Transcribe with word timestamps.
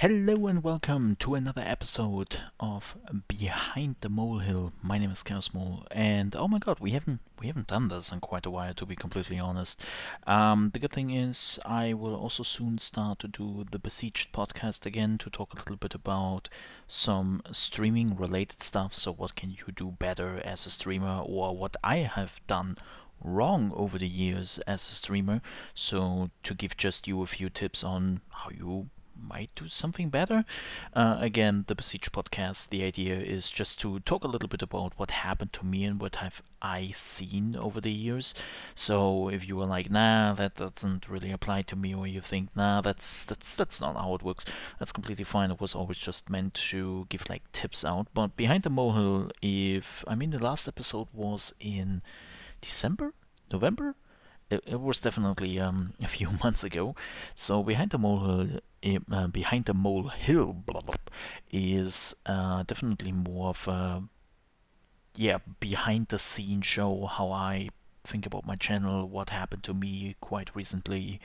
Hello 0.00 0.46
and 0.46 0.64
welcome 0.64 1.14
to 1.16 1.34
another 1.34 1.60
episode 1.60 2.38
of 2.58 2.96
Behind 3.28 3.96
the 4.00 4.08
Molehill. 4.08 4.72
My 4.80 4.96
name 4.96 5.10
is 5.10 5.22
Chaos 5.22 5.52
Mole, 5.52 5.86
and 5.90 6.34
oh 6.34 6.48
my 6.48 6.58
god, 6.58 6.80
we 6.80 6.92
haven't 6.92 7.20
we 7.38 7.48
haven't 7.48 7.66
done 7.66 7.88
this 7.88 8.10
in 8.10 8.20
quite 8.20 8.46
a 8.46 8.50
while, 8.50 8.72
to 8.72 8.86
be 8.86 8.96
completely 8.96 9.38
honest. 9.38 9.84
Um, 10.26 10.70
the 10.72 10.78
good 10.78 10.92
thing 10.92 11.10
is, 11.10 11.60
I 11.66 11.92
will 11.92 12.14
also 12.14 12.42
soon 12.42 12.78
start 12.78 13.18
to 13.18 13.28
do 13.28 13.66
the 13.70 13.78
Besieged 13.78 14.32
podcast 14.32 14.86
again 14.86 15.18
to 15.18 15.28
talk 15.28 15.52
a 15.52 15.58
little 15.58 15.76
bit 15.76 15.94
about 15.94 16.48
some 16.88 17.42
streaming 17.52 18.16
related 18.16 18.62
stuff. 18.62 18.94
So, 18.94 19.12
what 19.12 19.36
can 19.36 19.50
you 19.50 19.70
do 19.76 19.96
better 19.98 20.40
as 20.42 20.64
a 20.64 20.70
streamer, 20.70 21.20
or 21.26 21.54
what 21.54 21.76
I 21.84 21.98
have 21.98 22.40
done 22.46 22.78
wrong 23.22 23.70
over 23.76 23.98
the 23.98 24.08
years 24.08 24.60
as 24.66 24.80
a 24.80 24.92
streamer. 24.92 25.42
So, 25.74 26.30
to 26.44 26.54
give 26.54 26.78
just 26.78 27.06
you 27.06 27.20
a 27.20 27.26
few 27.26 27.50
tips 27.50 27.84
on 27.84 28.22
how 28.30 28.48
you 28.48 28.88
might 29.22 29.50
do 29.54 29.68
something 29.68 30.08
better. 30.08 30.44
Uh, 30.94 31.16
again, 31.20 31.64
the 31.66 31.74
Besiege 31.74 32.12
podcast, 32.12 32.68
the 32.68 32.84
idea 32.84 33.16
is 33.16 33.50
just 33.50 33.80
to 33.80 34.00
talk 34.00 34.24
a 34.24 34.28
little 34.28 34.48
bit 34.48 34.62
about 34.62 34.92
what 34.96 35.10
happened 35.10 35.52
to 35.54 35.66
me 35.66 35.84
and 35.84 36.00
what 36.00 36.16
have 36.16 36.42
I 36.62 36.90
seen 36.92 37.56
over 37.56 37.80
the 37.80 37.90
years. 37.90 38.34
So 38.74 39.28
if 39.28 39.48
you 39.48 39.56
were 39.56 39.66
like, 39.66 39.90
nah, 39.90 40.34
that 40.34 40.56
doesn't 40.56 41.08
really 41.08 41.30
apply 41.30 41.62
to 41.62 41.76
me, 41.76 41.94
or 41.94 42.06
you 42.06 42.20
think, 42.20 42.50
nah, 42.54 42.80
that's 42.80 43.24
that's 43.24 43.56
that's 43.56 43.80
not 43.80 43.96
how 43.96 44.14
it 44.14 44.22
works, 44.22 44.44
that's 44.78 44.92
completely 44.92 45.24
fine. 45.24 45.50
It 45.50 45.60
was 45.60 45.74
always 45.74 45.98
just 45.98 46.28
meant 46.28 46.54
to 46.70 47.06
give 47.08 47.28
like 47.30 47.50
tips 47.52 47.84
out. 47.84 48.08
But 48.14 48.36
behind 48.36 48.64
the 48.64 48.70
molehill, 48.70 49.30
if 49.42 50.04
I 50.06 50.14
mean 50.14 50.30
the 50.30 50.38
last 50.38 50.68
episode 50.68 51.08
was 51.12 51.54
in 51.60 52.02
December, 52.60 53.14
November, 53.50 53.94
it, 54.50 54.62
it 54.66 54.80
was 54.80 54.98
definitely 54.98 55.58
um, 55.58 55.94
a 56.02 56.08
few 56.08 56.30
months 56.44 56.64
ago. 56.64 56.94
So 57.34 57.62
behind 57.62 57.90
the 57.90 57.98
molehill 57.98 58.60
uh, 59.12 59.26
behind 59.28 59.66
the 59.66 59.74
molehill 59.74 60.54
blah, 60.54 60.80
blah, 60.80 60.94
is 61.50 62.14
uh, 62.26 62.62
definitely 62.64 63.12
more 63.12 63.50
of 63.50 63.68
a 63.68 64.02
yeah 65.16 65.38
behind 65.58 66.08
the 66.08 66.18
scene 66.18 66.62
show 66.62 67.06
how 67.06 67.30
I 67.30 67.68
think 68.04 68.26
about 68.26 68.46
my 68.46 68.56
channel, 68.56 69.08
what 69.08 69.30
happened 69.30 69.62
to 69.64 69.74
me 69.74 70.16
quite 70.20 70.54
recently, 70.56 71.20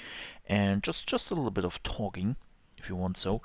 and 0.47 0.83
just 0.83 1.08
just 1.08 1.31
a 1.31 1.36
little 1.36 1.52
bit 1.52 1.66
of 1.66 1.81
talking 1.83 2.36
if 2.77 2.89
you 2.89 2.95
want 2.95 3.17
so. 3.17 3.42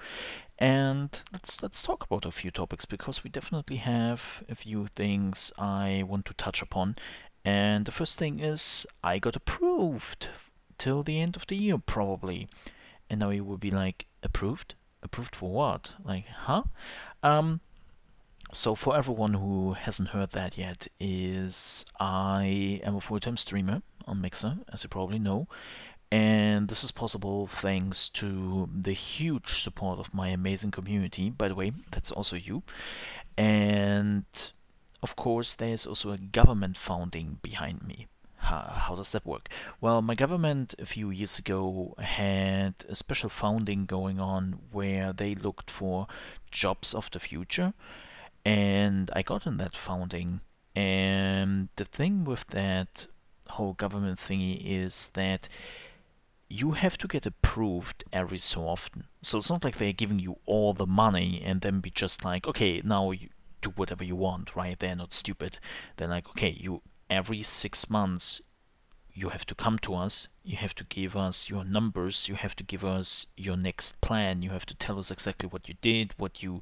And 0.58 1.18
let's 1.32 1.62
let's 1.62 1.80
talk 1.82 2.04
about 2.04 2.26
a 2.26 2.32
few 2.32 2.50
topics 2.50 2.84
because 2.84 3.24
we 3.24 3.30
definitely 3.30 3.76
have 3.76 4.44
a 4.48 4.54
few 4.54 4.86
things 4.88 5.52
I 5.58 6.04
want 6.06 6.26
to 6.26 6.34
touch 6.34 6.60
upon. 6.60 6.96
And 7.44 7.84
the 7.86 7.92
first 7.92 8.18
thing 8.18 8.40
is 8.40 8.86
I 9.02 9.18
got 9.18 9.36
approved 9.36 10.28
till 10.78 11.02
the 11.02 11.20
end 11.20 11.36
of 11.36 11.46
the 11.46 11.56
year 11.56 11.78
probably. 11.78 12.48
And 13.08 13.20
now 13.20 13.30
you 13.30 13.44
would 13.44 13.60
be 13.60 13.70
like 13.70 14.06
approved? 14.22 14.74
Approved 15.02 15.34
for 15.34 15.50
what? 15.50 15.92
Like 16.04 16.26
huh? 16.26 16.64
Um 17.22 17.60
so 18.52 18.74
for 18.74 18.96
everyone 18.96 19.34
who 19.34 19.74
hasn't 19.74 20.08
heard 20.08 20.30
that 20.30 20.58
yet 20.58 20.88
is 20.98 21.84
i 22.00 22.80
am 22.82 22.96
a 22.96 23.00
full-time 23.00 23.36
streamer 23.36 23.80
on 24.08 24.20
mixer 24.20 24.56
as 24.72 24.82
you 24.82 24.88
probably 24.88 25.18
know. 25.18 25.46
And 26.12 26.66
this 26.66 26.82
is 26.82 26.90
possible 26.90 27.46
thanks 27.46 28.08
to 28.10 28.68
the 28.74 28.92
huge 28.92 29.62
support 29.62 30.00
of 30.00 30.12
my 30.12 30.28
amazing 30.28 30.72
community 30.72 31.30
by 31.30 31.46
the 31.46 31.54
way 31.54 31.72
that's 31.92 32.10
also 32.10 32.34
you. 32.36 32.62
And 33.38 34.24
of 35.02 35.16
course 35.16 35.54
there's 35.54 35.86
also 35.86 36.10
a 36.12 36.18
government 36.18 36.76
founding 36.76 37.38
behind 37.42 37.82
me 37.82 38.06
how, 38.40 38.72
how 38.74 38.94
does 38.96 39.12
that 39.12 39.26
work? 39.26 39.48
Well, 39.80 40.02
my 40.02 40.14
government 40.14 40.74
a 40.78 40.86
few 40.86 41.10
years 41.10 41.38
ago 41.38 41.94
had 41.98 42.74
a 42.88 42.94
special 42.94 43.28
founding 43.28 43.86
going 43.86 44.18
on 44.18 44.60
where 44.72 45.12
they 45.12 45.34
looked 45.34 45.70
for 45.70 46.06
jobs 46.50 46.94
of 46.94 47.10
the 47.10 47.20
future, 47.20 47.74
and 48.44 49.10
I 49.14 49.22
got 49.22 49.46
in 49.46 49.58
that 49.58 49.76
founding. 49.76 50.40
And 50.74 51.68
the 51.76 51.84
thing 51.84 52.24
with 52.24 52.46
that 52.48 53.06
whole 53.50 53.74
government 53.74 54.18
thingy 54.18 54.60
is 54.64 55.08
that 55.14 55.48
you 56.48 56.72
have 56.72 56.98
to 56.98 57.06
get 57.06 57.26
approved 57.26 58.04
every 58.12 58.38
so 58.38 58.66
often. 58.66 59.04
So 59.22 59.38
it's 59.38 59.50
not 59.50 59.64
like 59.64 59.76
they're 59.76 59.92
giving 59.92 60.18
you 60.18 60.38
all 60.46 60.72
the 60.72 60.86
money 60.86 61.42
and 61.44 61.60
then 61.60 61.80
be 61.80 61.90
just 61.90 62.24
like, 62.24 62.46
okay, 62.46 62.80
now 62.84 63.10
you 63.12 63.28
do 63.60 63.70
whatever 63.70 64.04
you 64.04 64.16
want, 64.16 64.56
right? 64.56 64.78
They're 64.78 64.96
not 64.96 65.14
stupid. 65.14 65.58
They're 65.96 66.08
like, 66.08 66.28
okay, 66.30 66.56
you 66.58 66.82
every 67.08 67.42
six 67.42 67.90
months 67.90 68.40
you 69.12 69.30
have 69.30 69.44
to 69.46 69.54
come 69.54 69.78
to 69.80 69.94
us, 69.94 70.28
you 70.44 70.56
have 70.56 70.74
to 70.74 70.84
give 70.84 71.16
us 71.16 71.50
your 71.50 71.64
numbers, 71.64 72.28
you 72.28 72.34
have 72.36 72.56
to 72.56 72.64
give 72.64 72.84
us 72.84 73.26
your 73.36 73.56
next 73.56 74.00
plan, 74.00 74.42
you 74.42 74.50
have 74.50 74.66
to 74.66 74.74
tell 74.74 74.98
us 74.98 75.10
exactly 75.10 75.48
what 75.48 75.68
you 75.68 75.74
did, 75.80 76.14
what 76.16 76.42
you 76.42 76.60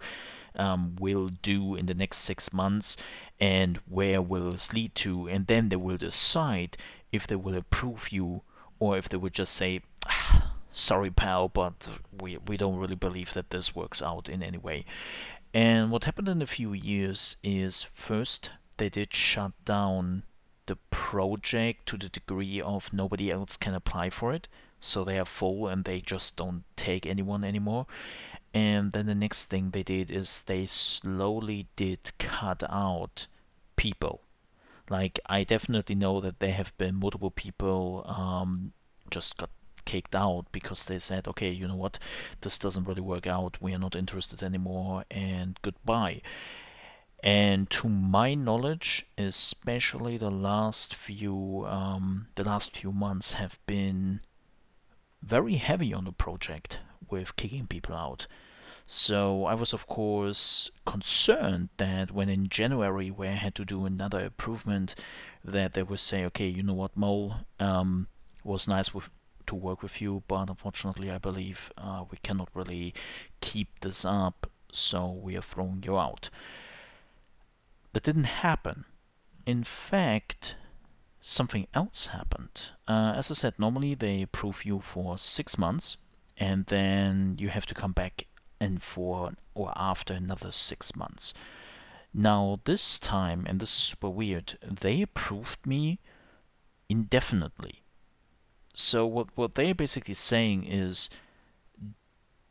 um, 0.56 0.97
will 0.98 1.28
do 1.28 1.75
in 1.75 1.87
the 1.87 1.94
next 1.94 2.19
six 2.19 2.53
months, 2.53 2.97
and 3.38 3.78
where 3.88 4.20
will 4.20 4.50
this 4.50 4.72
lead 4.72 4.94
to, 4.97 5.28
and 5.28 5.47
then 5.47 5.69
they 5.69 5.76
will 5.76 5.98
decide 5.98 6.76
if 7.12 7.26
they 7.26 7.37
will 7.37 7.54
approve 7.54 8.10
you 8.10 8.42
or 8.78 8.97
if 8.97 9.08
they 9.08 9.16
will 9.16 9.31
just 9.31 9.54
say, 9.54 9.81
ah, 10.06 10.54
sorry 10.72 11.10
pal, 11.10 11.48
but 11.48 11.88
we, 12.20 12.38
we 12.38 12.56
don't 12.56 12.78
really 12.78 12.94
believe 12.94 13.34
that 13.34 13.50
this 13.50 13.75
works 13.75 14.03
out 14.03 14.28
in 14.28 14.42
any 14.42 14.58
way. 14.58 14.84
And 15.54 15.91
what 15.91 16.04
happened 16.04 16.28
in 16.28 16.42
a 16.42 16.47
few 16.47 16.72
years 16.72 17.36
is 17.42 17.84
first 17.94 18.50
they 18.76 18.88
did 18.88 19.14
shut 19.14 19.53
down 19.64 20.22
the 20.66 20.76
project 20.91 21.86
to 21.86 21.97
the 21.97 22.09
degree 22.09 22.60
of 22.60 22.92
nobody 22.92 23.31
else 23.31 23.56
can 23.56 23.75
apply 23.75 24.10
for 24.10 24.32
it. 24.32 24.48
So 24.81 25.03
they 25.03 25.19
are 25.19 25.25
full 25.25 25.66
and 25.66 25.84
they 25.84 26.00
just 26.00 26.37
don't 26.37 26.64
take 26.76 27.06
anyone 27.06 27.42
anymore. 27.42 27.87
And 28.54 28.92
then 28.92 29.06
the 29.06 29.14
next 29.14 29.47
thing 29.47 29.70
they 29.70 29.82
did 29.82 30.10
is 30.10 30.42
they 30.42 30.66
slowly 30.66 31.66
did 31.76 32.12
cut 32.19 32.62
out 32.69 33.26
people. 33.76 34.20
Like 34.88 35.19
I 35.26 35.44
definitely 35.44 35.94
know 35.94 36.20
that 36.20 36.38
there 36.38 36.53
have 36.53 36.76
been 36.78 36.97
multiple 36.97 37.31
people 37.31 38.04
um, 38.06 38.72
just 39.10 39.37
got 39.37 39.50
kicked 39.88 40.15
out 40.15 40.44
because 40.53 40.84
they 40.84 40.99
said, 40.99 41.26
okay, 41.26 41.50
you 41.50 41.66
know 41.66 41.81
what, 41.84 41.99
this 42.43 42.59
doesn't 42.59 42.87
really 42.87 43.06
work 43.12 43.26
out. 43.26 43.62
We 43.62 43.72
are 43.75 43.84
not 43.87 43.97
interested 43.97 44.43
anymore, 44.43 45.04
and 45.10 45.59
goodbye. 45.62 46.21
And 47.25 47.71
to 47.71 47.88
my 47.88 48.34
knowledge, 48.34 49.06
especially 49.16 50.19
the 50.19 50.31
last 50.31 50.94
few 50.94 51.65
um, 51.66 52.28
the 52.34 52.44
last 52.44 52.76
few 52.76 52.93
months 52.93 53.32
have 53.32 53.59
been 53.66 54.21
very 55.22 55.56
heavy 55.56 55.94
on 55.94 56.05
the 56.05 56.12
project 56.12 56.78
with 57.10 57.37
kicking 57.37 57.66
people 57.66 57.97
out. 57.97 58.26
So 58.87 59.47
I 59.47 59.55
was 59.55 59.72
of 59.72 59.87
course 59.87 60.70
concerned 60.84 61.70
that 61.78 62.12
when 62.12 62.28
in 62.28 62.49
January 62.49 63.10
where 63.10 63.32
I 63.32 63.43
had 63.47 63.55
to 63.56 63.65
do 63.65 63.87
another 63.87 64.20
improvement, 64.20 64.94
that 65.44 65.72
they 65.72 65.82
would 65.82 66.00
say, 66.00 66.25
okay, 66.26 66.49
you 66.56 66.62
know 66.62 66.78
what, 66.82 66.97
Mole, 66.97 67.34
um, 67.59 68.09
was 68.44 68.69
nice 68.69 68.94
with 68.94 69.10
to 69.48 69.54
work 69.54 69.82
with 69.82 70.00
you, 70.00 70.22
but 70.28 70.48
unfortunately 70.48 71.10
I 71.10 71.19
believe 71.19 71.72
uh, 71.76 72.04
we 72.10 72.19
cannot 72.22 72.48
really 72.54 72.94
keep 73.41 73.81
this 73.81 74.04
up, 74.04 74.50
so 74.72 75.10
we 75.10 75.36
are 75.36 75.42
throwing 75.42 75.82
you 75.84 75.98
out. 75.98 76.31
That 77.92 78.04
didn't 78.04 78.25
happen. 78.25 78.84
In 79.47 79.64
fact, 79.64 80.54
something 81.20 81.66
else 81.75 82.06
happened. 82.06 82.70
Uh, 82.87 83.14
as 83.16 83.31
I 83.31 83.34
said, 83.34 83.54
normally 83.58 83.94
they 83.94 84.22
approve 84.22 84.64
you 84.64 84.81
for 84.81 85.19
six 85.19 85.58
months, 85.58 85.97
and 86.37 86.66
then 86.66 87.37
you 87.38 87.48
have 87.48 87.66
to 87.66 87.75
come 87.75 87.92
back 87.92 88.26
and 88.60 88.82
for 88.82 89.32
or 89.54 89.72
after 89.76 90.14
another 90.14 90.53
six 90.53 90.94
months. 90.94 91.34
Now 92.12 92.60
this 92.64 92.98
time, 92.98 93.44
and 93.48 93.60
this 93.60 93.70
is 93.70 93.76
super 93.76 94.08
weird, 94.08 94.58
they 94.62 95.03
approved 95.03 95.66
me 95.66 95.98
indefinitely. 96.88 97.82
So 98.72 99.06
what 99.06 99.28
what 99.34 99.54
they're 99.54 99.74
basically 99.74 100.14
saying 100.14 100.64
is, 100.64 101.10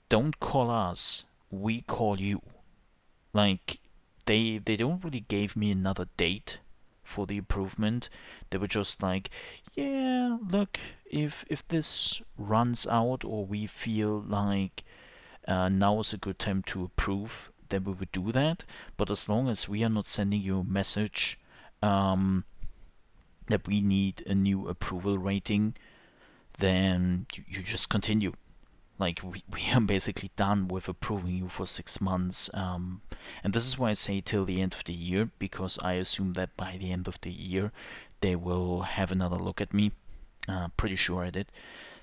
don't 0.09 0.39
call 0.39 0.69
us, 0.69 1.23
we 1.50 1.81
call 1.81 2.19
you. 2.19 2.42
Like 3.33 3.80
they 4.25 4.57
they 4.57 4.75
don't 4.75 5.03
really 5.03 5.25
gave 5.27 5.56
me 5.56 5.71
another 5.71 6.07
date 6.18 6.59
for 7.03 7.25
the 7.25 7.38
improvement. 7.38 8.09
They 8.50 8.57
were 8.57 8.68
just 8.68 9.01
like, 9.01 9.30
yeah, 9.74 10.38
look, 10.50 10.80
if 11.09 11.45
if 11.50 11.68
this 11.68 12.21
runs 12.38 12.86
out 12.86 13.24
or 13.24 13.45
we 13.45 13.68
feel 13.68 14.24
like 14.27 14.83
uh, 15.47 15.69
now 15.69 16.00
is 16.00 16.13
a 16.13 16.18
good 16.18 16.39
time 16.39 16.62
to 16.63 16.83
approve, 16.83 17.51
then 17.69 17.86
we 17.86 17.94
would 17.94 18.12
do 18.12 18.31
that. 18.33 18.65
But 18.97 19.09
as 19.09 19.30
long 19.30 19.47
as 19.47 19.69
we 19.69 19.83
are 19.83 19.89
not 19.89 20.07
sending 20.07 20.42
you 20.42 20.59
a 20.59 20.63
message 20.63 21.39
um, 21.81 22.44
that 23.47 23.65
we 23.68 23.80
need 23.81 24.24
a 24.27 24.36
new 24.36 24.68
approval 24.68 25.18
rating, 25.18 25.75
then 26.57 27.25
you, 27.33 27.44
you 27.48 27.62
just 27.62 27.89
continue. 27.89 28.33
Like 29.00 29.21
we, 29.24 29.44
we 29.54 29.62
are 29.74 29.81
basically 29.81 30.31
done 30.36 30.68
with 30.68 30.88
approving 30.88 31.36
you 31.36 31.50
for 31.50 31.68
six 31.68 32.01
months 32.01 32.50
um, 32.54 33.01
and 33.44 33.54
this 33.54 33.68
is 33.68 33.77
why 33.77 33.92
i 33.92 33.94
say 33.94 34.21
till 34.21 34.44
the 34.44 34.59
end 34.59 34.74
of 34.74 34.83
the 34.86 34.94
year 34.94 35.30
because 35.38 35.77
i 35.83 35.94
assume 35.94 36.33
that 36.33 36.57
by 36.57 36.77
the 36.80 36.92
end 36.92 37.07
of 37.07 37.21
the 37.21 37.30
year 37.30 37.71
they 38.21 38.36
will 38.36 38.81
have 38.81 39.12
another 39.12 39.38
look 39.38 39.62
at 39.62 39.71
me. 39.71 39.92
Uh, 40.48 40.69
pretty 40.77 40.95
sure 40.95 41.24
i 41.25 41.30
did 41.30 41.51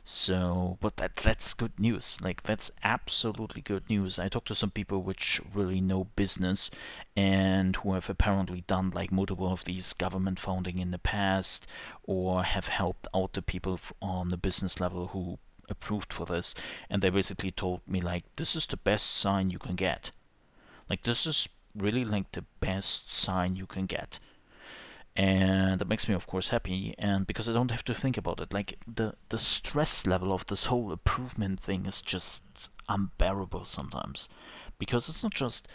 So, 0.06 0.76
but 0.82 0.98
that 0.98 1.16
that's 1.16 1.54
good 1.54 1.80
news. 1.80 2.18
Like 2.20 2.42
that's 2.42 2.70
absolutely 2.82 3.62
good 3.62 3.88
news. 3.88 4.18
I 4.18 4.28
talked 4.28 4.48
to 4.48 4.54
some 4.54 4.70
people 4.70 5.02
which 5.02 5.40
really 5.54 5.80
know 5.80 6.04
business 6.14 6.70
and 7.16 7.74
who 7.76 7.94
have 7.94 8.10
apparently 8.10 8.64
done 8.66 8.90
like 8.90 9.10
multiple 9.10 9.50
of 9.50 9.64
these 9.64 9.94
government 9.94 10.38
funding 10.38 10.78
in 10.78 10.90
the 10.90 10.98
past 10.98 11.66
or 12.02 12.44
have 12.44 12.68
helped 12.68 13.08
out 13.14 13.32
the 13.32 13.40
people 13.40 13.80
on 14.02 14.28
the 14.28 14.36
business 14.36 14.78
level 14.78 15.08
who 15.08 15.38
approved 15.70 16.12
for 16.12 16.26
this 16.26 16.54
and 16.90 17.00
they 17.00 17.08
basically 17.08 17.50
told 17.50 17.80
me 17.88 18.02
like 18.02 18.24
this 18.36 18.54
is 18.54 18.66
the 18.66 18.76
best 18.76 19.10
sign 19.16 19.48
you 19.48 19.58
can 19.58 19.74
get. 19.74 20.10
Like 20.90 21.04
this 21.04 21.24
is 21.24 21.48
really 21.74 22.04
like 22.04 22.32
the 22.32 22.44
best 22.60 23.10
sign 23.10 23.56
you 23.56 23.64
can 23.64 23.86
get 23.86 24.18
and 25.16 25.78
that 25.80 25.88
makes 25.88 26.08
me 26.08 26.14
of 26.14 26.26
course 26.26 26.48
happy 26.48 26.94
and 26.98 27.26
because 27.26 27.48
I 27.48 27.52
don't 27.52 27.70
have 27.70 27.84
to 27.84 27.94
think 27.94 28.16
about 28.16 28.40
it. 28.40 28.52
Like 28.52 28.78
the 28.92 29.14
the 29.28 29.38
stress 29.38 30.06
level 30.06 30.32
of 30.32 30.46
this 30.46 30.66
whole 30.66 30.90
improvement 30.92 31.60
thing 31.60 31.86
is 31.86 32.02
just 32.02 32.42
unbearable 32.88 33.64
sometimes. 33.64 34.28
Because 34.78 35.08
it's 35.08 35.22
not 35.22 35.34
just 35.34 35.68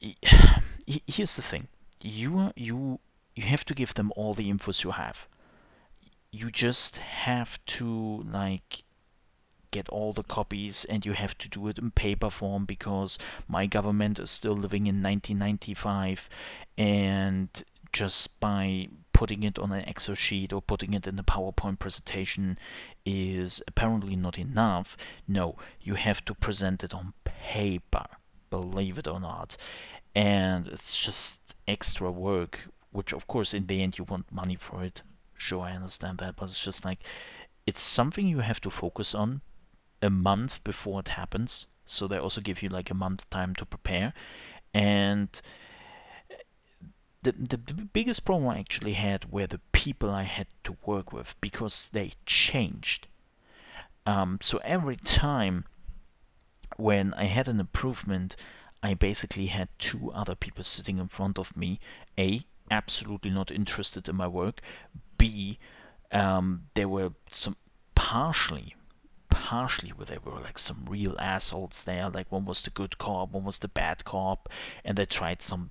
here's 0.86 1.36
the 1.36 1.42
thing. 1.42 1.68
You 2.00 2.52
you 2.56 2.98
you 3.36 3.44
have 3.44 3.64
to 3.66 3.74
give 3.74 3.94
them 3.94 4.12
all 4.16 4.34
the 4.34 4.50
infos 4.50 4.82
you 4.82 4.90
have. 4.90 5.28
You 6.32 6.50
just 6.50 6.96
have 6.96 7.64
to 7.66 8.24
like 8.28 8.82
get 9.70 9.88
all 9.88 10.12
the 10.12 10.22
copies 10.22 10.84
and 10.84 11.06
you 11.06 11.12
have 11.12 11.38
to 11.38 11.48
do 11.48 11.66
it 11.68 11.78
in 11.78 11.90
paper 11.90 12.30
form 12.30 12.64
because 12.64 13.18
my 13.48 13.66
government 13.66 14.18
is 14.18 14.30
still 14.30 14.52
living 14.52 14.86
in 14.86 15.02
1995 15.02 16.28
and 16.76 17.64
just 17.92 18.40
by 18.40 18.88
putting 19.12 19.42
it 19.42 19.58
on 19.58 19.70
an 19.72 19.84
Excel 19.84 20.14
sheet 20.14 20.52
or 20.52 20.62
putting 20.62 20.94
it 20.94 21.06
in 21.06 21.18
a 21.18 21.22
PowerPoint 21.22 21.78
presentation 21.78 22.58
is 23.04 23.62
apparently 23.68 24.16
not 24.16 24.38
enough. 24.38 24.96
No, 25.28 25.56
you 25.80 25.94
have 25.94 26.24
to 26.24 26.34
present 26.34 26.82
it 26.82 26.94
on 26.94 27.12
paper, 27.24 28.06
believe 28.50 28.98
it 28.98 29.06
or 29.06 29.20
not. 29.20 29.56
And 30.14 30.66
it's 30.68 30.96
just 30.96 31.54
extra 31.68 32.10
work, 32.10 32.68
which 32.90 33.12
of 33.12 33.26
course 33.26 33.54
in 33.54 33.66
the 33.66 33.82
end 33.82 33.98
you 33.98 34.04
want 34.04 34.32
money 34.32 34.56
for 34.56 34.82
it. 34.82 35.02
Sure, 35.36 35.62
I 35.62 35.72
understand 35.72 36.18
that, 36.18 36.36
but 36.36 36.46
it's 36.46 36.60
just 36.60 36.84
like 36.84 37.00
it's 37.66 37.80
something 37.80 38.26
you 38.26 38.40
have 38.40 38.60
to 38.62 38.70
focus 38.70 39.14
on 39.14 39.40
a 40.00 40.10
month 40.10 40.64
before 40.64 41.00
it 41.00 41.08
happens. 41.08 41.66
So 41.84 42.06
they 42.06 42.18
also 42.18 42.40
give 42.40 42.62
you 42.62 42.68
like 42.68 42.90
a 42.90 42.94
month 42.94 43.28
time 43.30 43.54
to 43.56 43.66
prepare. 43.66 44.12
And 44.74 45.40
the, 47.22 47.32
the, 47.32 47.56
the 47.56 47.74
biggest 47.74 48.24
problem 48.24 48.48
I 48.48 48.58
actually 48.58 48.94
had 48.94 49.30
were 49.30 49.46
the 49.46 49.60
people 49.72 50.10
I 50.10 50.24
had 50.24 50.48
to 50.64 50.76
work 50.84 51.12
with 51.12 51.36
because 51.40 51.88
they 51.92 52.14
changed. 52.26 53.06
Um, 54.04 54.38
so 54.42 54.58
every 54.64 54.96
time 54.96 55.64
when 56.76 57.14
I 57.14 57.24
had 57.24 57.48
an 57.48 57.60
improvement, 57.60 58.34
I 58.82 58.94
basically 58.94 59.46
had 59.46 59.68
two 59.78 60.10
other 60.12 60.34
people 60.34 60.64
sitting 60.64 60.98
in 60.98 61.08
front 61.08 61.38
of 61.38 61.56
me. 61.56 61.78
A, 62.18 62.42
absolutely 62.70 63.30
not 63.30 63.52
interested 63.52 64.08
in 64.08 64.16
my 64.16 64.26
work. 64.26 64.60
B, 65.16 65.58
um, 66.10 66.64
there 66.74 66.88
were 66.88 67.12
some 67.30 67.56
partially, 67.94 68.74
partially 69.30 69.90
where 69.90 70.06
there 70.06 70.18
were 70.24 70.40
like 70.40 70.58
some 70.58 70.86
real 70.88 71.14
assholes 71.20 71.84
there. 71.84 72.08
Like 72.08 72.32
one 72.32 72.44
was 72.44 72.62
the 72.62 72.70
good 72.70 72.98
cop, 72.98 73.30
one 73.30 73.44
was 73.44 73.58
the 73.58 73.68
bad 73.68 74.04
cop, 74.04 74.48
and 74.84 74.98
they 74.98 75.04
tried 75.04 75.42
some 75.42 75.70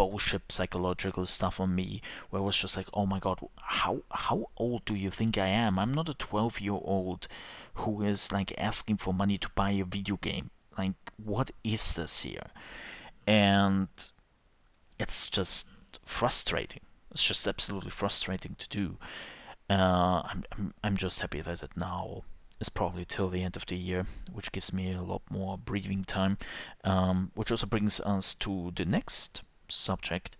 bullshit 0.00 0.50
psychological 0.50 1.26
stuff 1.26 1.60
on 1.60 1.74
me 1.74 2.00
where 2.30 2.40
I 2.40 2.44
was 2.46 2.56
just 2.56 2.74
like, 2.74 2.88
oh 2.94 3.04
my 3.04 3.18
god, 3.18 3.38
how 3.60 4.00
how 4.10 4.48
old 4.56 4.86
do 4.86 4.94
you 4.94 5.10
think 5.10 5.36
I 5.36 5.48
am? 5.48 5.78
I'm 5.78 5.92
not 5.92 6.08
a 6.08 6.14
12 6.14 6.58
year 6.58 6.72
old 6.80 7.28
who 7.74 8.02
is 8.02 8.32
like 8.32 8.54
asking 8.56 8.96
for 8.96 9.12
money 9.12 9.36
to 9.36 9.50
buy 9.54 9.72
a 9.72 9.84
video 9.84 10.16
game. 10.16 10.48
Like, 10.78 10.94
what 11.22 11.50
is 11.62 11.92
this 11.92 12.22
here? 12.22 12.46
And 13.26 13.88
it's 14.98 15.26
just 15.26 15.66
frustrating. 16.06 16.80
It's 17.10 17.22
just 17.22 17.46
absolutely 17.46 17.90
frustrating 17.90 18.56
to 18.58 18.68
do. 18.70 18.96
Uh, 19.68 20.22
I'm, 20.24 20.44
I'm 20.52 20.74
I'm 20.82 20.96
just 20.96 21.20
happy 21.20 21.42
that 21.42 21.62
it 21.62 21.76
now 21.76 22.22
is 22.58 22.70
probably 22.70 23.04
till 23.04 23.28
the 23.28 23.42
end 23.42 23.54
of 23.54 23.66
the 23.66 23.76
year, 23.76 24.06
which 24.32 24.50
gives 24.50 24.72
me 24.72 24.94
a 24.94 25.02
lot 25.02 25.20
more 25.28 25.58
breathing 25.58 26.04
time. 26.04 26.38
Um, 26.84 27.32
which 27.34 27.50
also 27.50 27.66
brings 27.66 28.00
us 28.00 28.32
to 28.36 28.72
the 28.74 28.86
next 28.86 29.42
subject, 29.70 30.36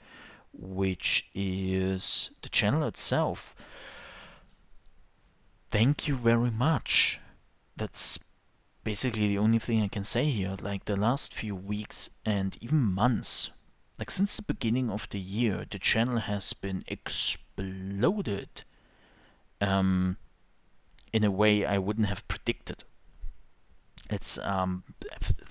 which 0.52 1.30
is 1.34 2.30
the 2.42 2.48
channel 2.48 2.86
itself. 2.86 3.54
Thank 5.70 6.08
you 6.08 6.16
very 6.16 6.50
much. 6.50 7.20
That's 7.76 8.18
basically 8.82 9.28
the 9.28 9.38
only 9.38 9.58
thing 9.58 9.82
I 9.82 9.88
can 9.88 10.04
say 10.04 10.30
here. 10.30 10.56
Like 10.60 10.84
the 10.84 10.96
last 10.96 11.32
few 11.32 11.54
weeks 11.54 12.10
and 12.24 12.58
even 12.60 12.80
months, 12.80 13.50
like 13.98 14.10
since 14.10 14.36
the 14.36 14.42
beginning 14.42 14.90
of 14.90 15.08
the 15.10 15.20
year, 15.20 15.64
the 15.70 15.78
channel 15.78 16.18
has 16.18 16.52
been 16.52 16.82
exploded 16.88 18.64
um, 19.60 20.16
in 21.12 21.22
a 21.22 21.30
way 21.30 21.64
I 21.64 21.78
wouldn't 21.78 22.08
have 22.08 22.26
predicted 22.26 22.84
it's 24.10 24.38
um 24.38 24.84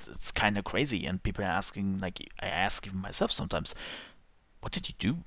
it's, 0.08 0.32
kind 0.32 0.58
of 0.58 0.64
crazy 0.64 1.06
and 1.06 1.24
people 1.24 1.44
are 1.44 1.48
asking 1.48 2.00
like 2.00 2.20
i 2.42 2.46
ask 2.46 2.86
even 2.86 3.00
myself 3.00 3.32
sometimes 3.32 3.74
what 4.62 4.72
did 4.72 4.90
you 4.90 4.96
do? 5.00 5.18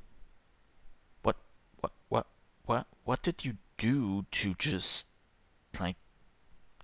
What 1.23 1.37
what 1.81 1.93
what 2.09 2.27
what 2.67 2.87
what 3.05 3.23
did 3.23 3.45
you 3.45 3.57
do 3.79 4.27
to 4.31 4.55
just 4.59 5.07
like 5.81 5.97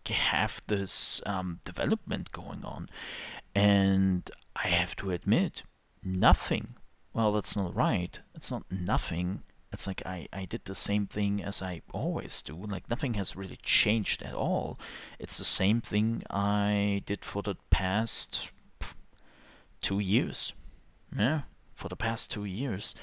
have 0.08 0.62
this 0.68 1.20
um, 1.26 1.60
development 1.64 2.32
going 2.32 2.64
on? 2.64 2.88
And 3.54 4.30
i 4.56 4.68
have 4.68 4.96
to 4.96 5.10
admit 5.12 5.62
nothing 6.02 6.74
well 7.12 7.32
that's 7.32 7.56
not 7.56 7.74
right 7.74 8.20
it's 8.34 8.50
not 8.50 8.64
nothing 8.70 9.42
it's 9.73 9.87
like 9.87 10.03
I, 10.06 10.29
I 10.32 10.44
did 10.44 10.65
the 10.65 10.75
same 10.75 11.06
thing 11.06 11.43
as 11.43 11.62
I 11.62 11.82
always 11.93 12.43
do. 12.43 12.56
Like 12.56 12.88
nothing 12.88 13.15
has 13.15 13.37
really 13.37 13.59
changed 13.62 14.23
at 14.23 14.35
all. 14.35 14.79
It's 15.19 15.38
the 15.38 15.44
same 15.44 15.81
thing 15.81 16.23
I 16.31 17.03
did 17.05 17.25
for 17.25 17.43
the 17.43 17.56
past 17.70 18.50
two 19.81 19.99
years. 19.99 20.53
Yeah, 21.17 21.43
for 21.75 21.88
the 21.88 21.97
past 21.97 22.31
two 22.31 22.44
years. 22.44 22.94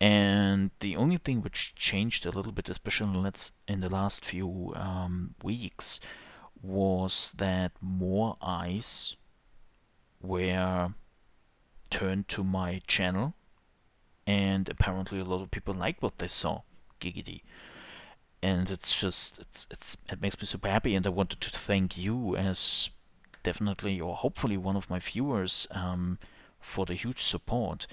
And 0.00 0.72
the 0.80 0.96
only 0.96 1.18
thing 1.18 1.42
which 1.42 1.74
changed 1.76 2.26
a 2.26 2.30
little 2.30 2.50
bit, 2.50 2.68
especially 2.68 3.30
in 3.68 3.80
the 3.80 3.88
last 3.88 4.24
few 4.24 4.72
um, 4.74 5.36
weeks, 5.44 6.00
was 6.60 7.32
that 7.36 7.70
more 7.80 8.36
eyes 8.42 9.14
were 10.20 10.94
turned 11.90 12.26
to 12.28 12.42
my 12.42 12.80
channel 12.88 13.34
and 14.26 14.68
apparently 14.68 15.20
a 15.20 15.24
lot 15.24 15.42
of 15.42 15.50
people 15.50 15.74
liked 15.74 16.02
what 16.02 16.18
they 16.18 16.28
saw, 16.28 16.62
Giggity. 17.00 17.42
And 18.42 18.70
it's 18.70 18.98
just 18.98 19.38
it's 19.38 19.66
it's 19.70 19.96
it 20.10 20.20
makes 20.20 20.40
me 20.40 20.46
super 20.46 20.68
happy, 20.68 20.94
and 20.94 21.06
I 21.06 21.10
wanted 21.10 21.40
to 21.40 21.50
thank 21.50 21.96
you 21.96 22.36
as 22.36 22.90
definitely 23.42 24.00
or 24.00 24.16
hopefully 24.16 24.56
one 24.56 24.76
of 24.76 24.90
my 24.90 24.98
viewers 24.98 25.66
um, 25.70 26.18
for 26.60 26.86
the 26.86 26.94
huge 26.94 27.22
support. 27.22 27.86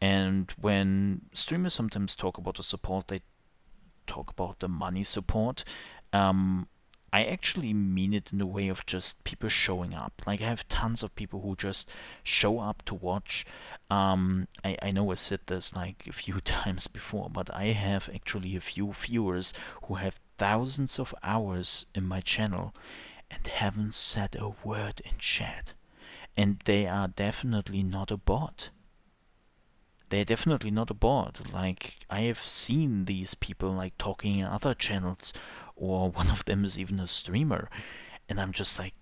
And 0.00 0.50
when 0.60 1.22
streamers 1.32 1.74
sometimes 1.74 2.16
talk 2.16 2.36
about 2.36 2.56
the 2.56 2.62
support, 2.62 3.08
they 3.08 3.20
talk 4.06 4.30
about 4.30 4.58
the 4.58 4.68
money 4.68 5.04
support. 5.04 5.64
Um, 6.12 6.68
I 7.12 7.24
actually 7.24 7.74
mean 7.74 8.14
it 8.14 8.32
in 8.32 8.38
the 8.38 8.46
way 8.46 8.68
of 8.68 8.86
just 8.86 9.22
people 9.24 9.50
showing 9.50 9.92
up. 9.92 10.22
Like 10.26 10.40
I 10.40 10.46
have 10.46 10.66
tons 10.68 11.02
of 11.02 11.14
people 11.14 11.42
who 11.42 11.54
just 11.54 11.90
show 12.22 12.58
up 12.58 12.82
to 12.86 12.94
watch. 12.94 13.44
Um, 13.90 14.48
I, 14.64 14.78
I 14.80 14.90
know 14.92 15.10
I 15.12 15.16
said 15.16 15.40
this 15.46 15.76
like 15.76 16.06
a 16.08 16.12
few 16.12 16.40
times 16.44 16.86
before, 16.86 17.28
but 17.30 17.54
I 17.54 17.66
have 17.66 18.08
actually 18.14 18.56
a 18.56 18.60
few 18.60 18.92
viewers 18.92 19.52
who 19.84 19.94
have 19.96 20.20
thousands 20.38 20.98
of 20.98 21.14
hours 21.22 21.84
in 21.94 22.08
my 22.08 22.20
channel 22.20 22.74
and 23.30 23.46
haven't 23.46 23.94
said 23.94 24.34
a 24.36 24.54
word 24.64 25.02
in 25.04 25.18
chat. 25.18 25.74
And 26.34 26.60
they 26.64 26.86
are 26.86 27.08
definitely 27.08 27.82
not 27.82 28.10
a 28.10 28.16
bot. 28.16 28.70
They're 30.08 30.24
definitely 30.24 30.70
not 30.70 30.90
a 30.90 30.94
bot. 30.94 31.52
Like 31.52 32.06
I 32.08 32.22
have 32.22 32.40
seen 32.40 33.04
these 33.04 33.34
people 33.34 33.70
like 33.70 33.98
talking 33.98 34.38
in 34.38 34.46
other 34.46 34.74
channels 34.74 35.34
or 35.76 36.10
one 36.10 36.30
of 36.30 36.44
them 36.44 36.64
is 36.64 36.78
even 36.78 37.00
a 37.00 37.06
streamer, 37.06 37.68
and 38.28 38.40
I'm 38.40 38.52
just 38.52 38.78
like, 38.78 38.94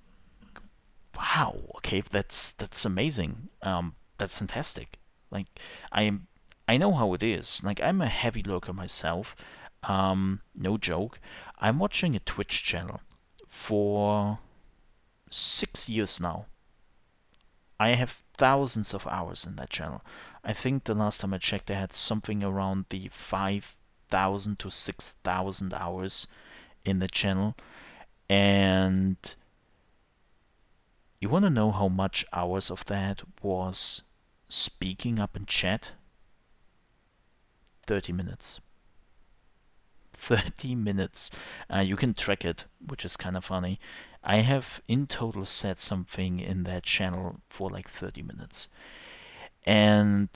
wow, 1.16 1.56
okay, 1.76 2.00
that's 2.00 2.52
that's 2.52 2.84
amazing. 2.84 3.48
Um, 3.62 3.94
that's 4.18 4.38
fantastic. 4.38 4.98
Like 5.30 5.46
I 5.92 6.02
am, 6.02 6.26
I 6.68 6.76
know 6.76 6.92
how 6.92 7.14
it 7.14 7.22
is. 7.22 7.60
Like 7.62 7.80
I'm 7.80 8.00
a 8.00 8.06
heavy 8.06 8.42
lurker 8.42 8.72
myself. 8.72 9.36
Um, 9.82 10.40
no 10.54 10.76
joke. 10.76 11.18
I'm 11.58 11.78
watching 11.78 12.14
a 12.14 12.20
Twitch 12.20 12.64
channel 12.64 13.00
for 13.46 14.38
six 15.30 15.88
years 15.88 16.20
now. 16.20 16.46
I 17.78 17.90
have 17.90 18.22
thousands 18.36 18.92
of 18.92 19.06
hours 19.06 19.44
in 19.44 19.56
that 19.56 19.70
channel. 19.70 20.02
I 20.44 20.52
think 20.52 20.84
the 20.84 20.94
last 20.94 21.20
time 21.20 21.34
I 21.34 21.38
checked, 21.38 21.70
I 21.70 21.74
had 21.74 21.92
something 21.92 22.42
around 22.42 22.86
the 22.88 23.08
5,000 23.08 24.58
to 24.58 24.70
6,000 24.70 25.74
hours 25.74 26.26
in 26.84 26.98
the 26.98 27.08
channel. 27.08 27.56
And 28.28 29.16
you 31.20 31.28
want 31.28 31.44
to 31.44 31.50
know 31.50 31.70
how 31.70 31.88
much 31.88 32.24
hours 32.32 32.70
of 32.70 32.84
that 32.86 33.22
was 33.42 34.02
speaking 34.48 35.18
up 35.18 35.36
in 35.36 35.46
chat? 35.46 35.90
30 37.86 38.12
minutes. 38.12 38.60
30 40.12 40.74
minutes. 40.74 41.30
Uh, 41.72 41.80
you 41.80 41.96
can 41.96 42.14
track 42.14 42.44
it, 42.44 42.64
which 42.86 43.04
is 43.04 43.16
kind 43.16 43.36
of 43.36 43.44
funny. 43.44 43.80
I 44.22 44.38
have 44.38 44.82
in 44.86 45.06
total 45.06 45.46
said 45.46 45.80
something 45.80 46.40
in 46.40 46.64
that 46.64 46.82
channel 46.82 47.40
for 47.48 47.70
like 47.70 47.88
30 47.88 48.22
minutes. 48.22 48.68
And 49.64 50.28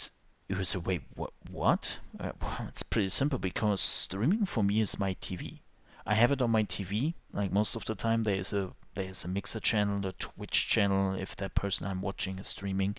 it 0.49 0.57
was 0.57 0.75
a 0.75 0.81
wait, 0.81 1.03
what? 1.15 1.33
What? 1.51 1.99
Uh, 2.19 2.33
well, 2.41 2.67
it's 2.69 2.83
pretty 2.83 3.09
simple 3.09 3.39
because 3.39 3.81
streaming 3.81 4.47
for 4.47 4.63
me 4.63 4.81
is 4.81 4.99
my 4.99 5.15
TV. 5.15 5.61
I 6.07 6.15
have 6.15 6.33
it 6.33 6.43
on 6.43 6.51
my 6.51 6.65
TV. 6.65 7.15
Like 7.33 7.53
most 7.53 7.77
of 7.77 7.85
the 7.85 7.95
time, 7.95 8.23
there 8.23 8.35
is 8.35 8.53
a 8.53 8.73
there 8.95 9.09
is 9.09 9.25
a 9.25 9.29
mixer 9.29 9.61
channel, 9.61 10.07
a 10.07 10.13
Twitch 10.13 10.69
channel, 10.69 11.15
if 11.15 11.35
that 11.37 11.55
person 11.55 11.87
I'm 11.87 12.01
watching 12.01 12.39
is 12.39 12.47
streaming, 12.47 12.97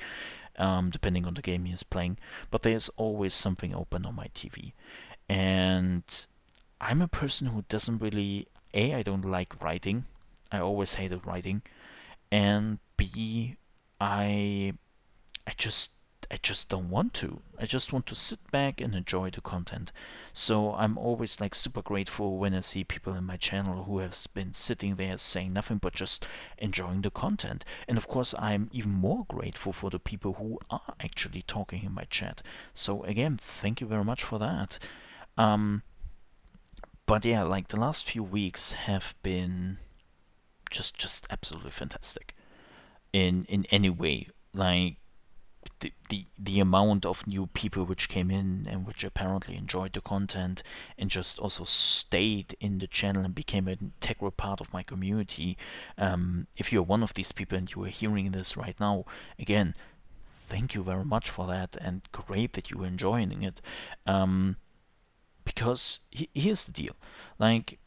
um, 0.57 0.89
depending 0.89 1.25
on 1.25 1.35
the 1.35 1.41
game 1.41 1.65
he 1.65 1.73
is 1.73 1.83
playing. 1.83 2.17
But 2.51 2.63
there's 2.63 2.89
always 2.89 3.33
something 3.33 3.73
open 3.73 4.05
on 4.05 4.15
my 4.15 4.27
TV, 4.35 4.73
and 5.29 6.03
I'm 6.81 7.01
a 7.01 7.07
person 7.07 7.47
who 7.47 7.63
doesn't 7.69 7.99
really 7.99 8.47
a 8.73 8.93
I 8.93 9.03
don't 9.03 9.25
like 9.25 9.61
writing. 9.61 10.05
I 10.51 10.59
always 10.59 10.95
hated 10.95 11.25
writing, 11.25 11.61
and 12.31 12.79
b 12.97 13.55
I 13.99 14.73
I 15.47 15.51
just 15.57 15.91
I 16.31 16.37
just 16.41 16.69
don't 16.69 16.89
want 16.89 17.13
to. 17.15 17.41
I 17.59 17.65
just 17.65 17.93
want 17.93 18.05
to 18.07 18.15
sit 18.15 18.39
back 18.51 18.81
and 18.81 18.95
enjoy 18.95 19.29
the 19.29 19.41
content. 19.41 19.91
So 20.33 20.73
I'm 20.73 20.97
always 20.97 21.39
like 21.39 21.55
super 21.55 21.81
grateful 21.81 22.37
when 22.37 22.53
I 22.53 22.59
see 22.59 22.83
people 22.83 23.13
in 23.13 23.25
my 23.25 23.37
channel 23.37 23.83
who 23.83 23.99
have 23.99 24.17
been 24.33 24.53
sitting 24.53 24.95
there 24.95 25.17
saying 25.17 25.53
nothing 25.53 25.77
but 25.77 25.93
just 25.93 26.27
enjoying 26.57 27.01
the 27.01 27.11
content. 27.11 27.63
And 27.87 27.97
of 27.97 28.07
course, 28.07 28.33
I'm 28.37 28.69
even 28.73 28.91
more 28.91 29.25
grateful 29.27 29.73
for 29.73 29.89
the 29.89 29.99
people 29.99 30.33
who 30.33 30.59
are 30.69 30.93
actually 30.99 31.43
talking 31.43 31.83
in 31.83 31.93
my 31.93 32.05
chat. 32.05 32.41
So 32.73 33.03
again, 33.03 33.37
thank 33.41 33.79
you 33.79 33.87
very 33.87 34.03
much 34.03 34.23
for 34.23 34.39
that. 34.39 34.79
Um, 35.37 35.83
but 37.05 37.23
yeah, 37.23 37.43
like 37.43 37.67
the 37.67 37.79
last 37.79 38.09
few 38.09 38.23
weeks 38.23 38.71
have 38.71 39.13
been 39.21 39.77
just 40.71 40.95
just 40.95 41.27
absolutely 41.29 41.71
fantastic 41.71 42.35
in 43.13 43.45
in 43.45 43.65
any 43.71 43.89
way. 43.89 44.27
Like 44.53 44.97
the, 46.09 46.25
the 46.37 46.59
amount 46.59 47.05
of 47.05 47.27
new 47.27 47.47
people 47.47 47.83
which 47.85 48.09
came 48.09 48.31
in 48.31 48.67
and 48.69 48.85
which 48.85 49.03
apparently 49.03 49.55
enjoyed 49.55 49.93
the 49.93 50.01
content 50.01 50.63
and 50.97 51.09
just 51.09 51.39
also 51.39 51.63
stayed 51.63 52.55
in 52.59 52.79
the 52.79 52.87
channel 52.87 53.23
and 53.23 53.35
became 53.35 53.67
an 53.67 53.93
integral 54.01 54.31
part 54.31 54.61
of 54.61 54.73
my 54.73 54.83
community. 54.83 55.57
Um, 55.97 56.47
if 56.57 56.71
you're 56.71 56.83
one 56.83 57.03
of 57.03 57.13
these 57.13 57.31
people 57.31 57.57
and 57.57 57.73
you 57.73 57.83
are 57.83 57.89
hearing 57.89 58.31
this 58.31 58.55
right 58.55 58.79
now, 58.79 59.05
again, 59.39 59.73
thank 60.49 60.75
you 60.75 60.83
very 60.83 61.05
much 61.05 61.29
for 61.29 61.47
that 61.47 61.77
and 61.81 62.01
great 62.11 62.53
that 62.53 62.71
you 62.71 62.83
are 62.83 62.87
enjoying 62.87 63.43
it. 63.43 63.61
Um, 64.05 64.57
because 65.43 65.99
he, 66.09 66.29
here's 66.33 66.65
the 66.65 66.71
deal, 66.71 66.95
like 67.39 67.79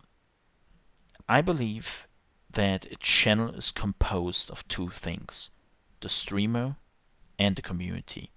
I 1.28 1.40
believe 1.42 2.06
that 2.50 2.86
a 2.86 2.96
channel 2.96 3.50
is 3.54 3.70
composed 3.70 4.50
of 4.50 4.66
two 4.68 4.88
things: 4.88 5.50
the 6.00 6.08
streamer 6.08 6.76
and 7.38 7.57
the 7.57 7.62
community. 7.62 8.30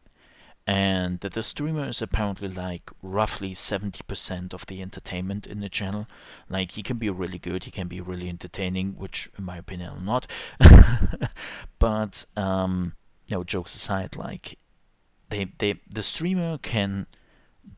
And 0.68 1.20
that 1.22 1.34
the 1.34 1.42
streamer 1.42 1.90
is 1.90 2.02
apparently 2.02 2.48
like 2.48 2.92
roughly 3.02 3.54
70% 3.54 4.54
of 4.54 4.68
the 4.68 4.82
entertainment 4.82 5.48
in 5.48 5.60
the 5.60 5.70
channel. 5.70 6.08
Like 6.50 6.72
he 6.72 6.84
can 6.84 6.98
be 6.98 7.10
really 7.10 7.40
good, 7.40 7.64
he 7.64 7.72
can 7.72 7.88
be 7.88 8.00
really 8.00 8.30
entertaining, 8.30 8.94
which 8.98 9.30
in 9.38 9.44
my 9.44 9.58
opinion 9.58 9.94
are 9.94 10.00
not. 10.00 10.28
but 11.80 12.26
um, 12.38 12.94
no 13.30 13.44
jokes 13.44 13.76
aside, 13.76 14.16
like 14.16 14.60
they 15.30 15.52
they 15.58 15.82
the 15.90 16.04
streamer 16.04 16.60
can 16.60 17.08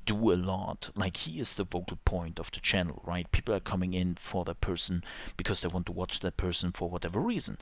do 0.06 0.32
a 0.32 0.36
lot. 0.36 0.90
Like 0.96 1.18
he 1.18 1.40
is 1.40 1.56
the 1.56 1.64
vocal 1.64 1.98
point 2.04 2.40
of 2.40 2.52
the 2.52 2.60
channel, 2.60 3.02
right? 3.06 3.32
People 3.32 3.56
are 3.56 3.60
coming 3.60 3.94
in 3.94 4.16
for 4.16 4.44
that 4.46 4.62
person 4.62 5.04
because 5.38 5.62
they 5.62 5.68
want 5.68 5.86
to 5.86 5.92
watch 5.92 6.20
that 6.20 6.38
person 6.38 6.72
for 6.72 6.90
whatever 6.90 7.20
reason. 7.20 7.58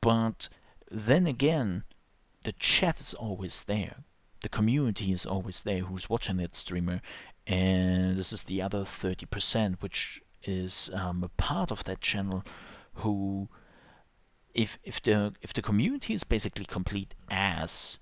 But 0.00 0.48
then 0.90 1.26
again, 1.26 1.84
the 2.42 2.52
chat 2.52 3.00
is 3.00 3.14
always 3.14 3.64
there. 3.64 4.04
The 4.40 4.48
community 4.48 5.12
is 5.12 5.24
always 5.24 5.62
there 5.62 5.80
who's 5.80 6.10
watching 6.10 6.36
that 6.38 6.56
streamer. 6.56 7.00
And 7.46 8.16
this 8.16 8.32
is 8.32 8.44
the 8.44 8.62
other 8.62 8.80
30%, 8.80 9.80
which 9.80 10.22
is 10.44 10.90
um, 10.92 11.22
a 11.22 11.28
part 11.28 11.70
of 11.70 11.84
that 11.84 12.00
channel 12.00 12.44
who 12.94 13.48
if 14.54 14.78
if 14.84 15.02
the 15.02 15.32
if 15.40 15.52
the 15.54 15.62
community 15.62 16.12
is 16.12 16.24
basically 16.24 16.64
complete 16.64 17.14
ass 17.30 17.98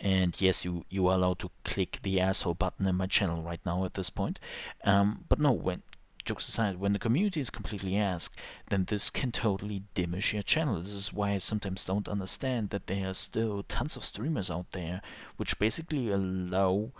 and 0.00 0.40
yes 0.40 0.64
you 0.64 0.84
you 0.88 1.06
are 1.08 1.14
allowed 1.14 1.38
to 1.38 1.50
click 1.64 1.98
the 2.02 2.20
asshole 2.20 2.54
button 2.54 2.86
in 2.86 2.94
my 2.94 3.06
channel 3.06 3.42
right 3.42 3.60
now 3.66 3.84
at 3.84 3.94
this 3.94 4.08
point 4.08 4.40
um, 4.84 5.24
but 5.28 5.38
no 5.38 5.52
when 5.52 5.82
jokes 6.24 6.48
aside, 6.48 6.80
when 6.80 6.92
the 6.92 6.98
community 6.98 7.40
is 7.40 7.50
completely 7.50 7.96
asked, 7.96 8.38
then 8.70 8.84
this 8.84 9.10
can 9.10 9.32
totally 9.32 9.82
diminish 9.94 10.32
your 10.32 10.42
channel. 10.42 10.80
This 10.80 10.92
is 10.92 11.12
why 11.12 11.32
I 11.32 11.38
sometimes 11.38 11.84
don't 11.84 12.08
understand 12.08 12.70
that 12.70 12.86
there 12.86 13.08
are 13.10 13.14
still 13.14 13.62
tons 13.64 13.96
of 13.96 14.04
streamers 14.04 14.50
out 14.50 14.70
there 14.70 15.02
which 15.36 15.58
basically 15.58 16.10
allow 16.10 16.92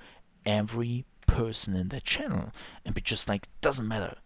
every 0.44 1.04
person 1.26 1.74
in 1.74 1.88
their 1.88 2.00
channel 2.00 2.52
and 2.84 2.94
be 2.94 3.00
just 3.00 3.28
like, 3.28 3.48
doesn't 3.60 3.88
matter. 3.88 4.16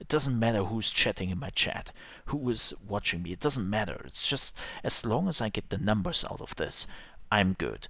It 0.00 0.08
doesn't 0.08 0.38
matter 0.38 0.64
who's 0.64 0.90
chatting 0.90 1.30
in 1.30 1.38
my 1.38 1.50
chat, 1.50 1.90
who 2.26 2.48
is 2.50 2.72
watching 2.86 3.22
me. 3.22 3.32
It 3.32 3.40
doesn't 3.40 3.68
matter. 3.68 4.02
It's 4.04 4.28
just 4.28 4.54
as 4.84 5.04
long 5.04 5.28
as 5.28 5.40
I 5.40 5.48
get 5.48 5.70
the 5.70 5.78
numbers 5.78 6.24
out 6.24 6.40
of 6.40 6.54
this, 6.56 6.86
I'm 7.32 7.54
good. 7.54 7.88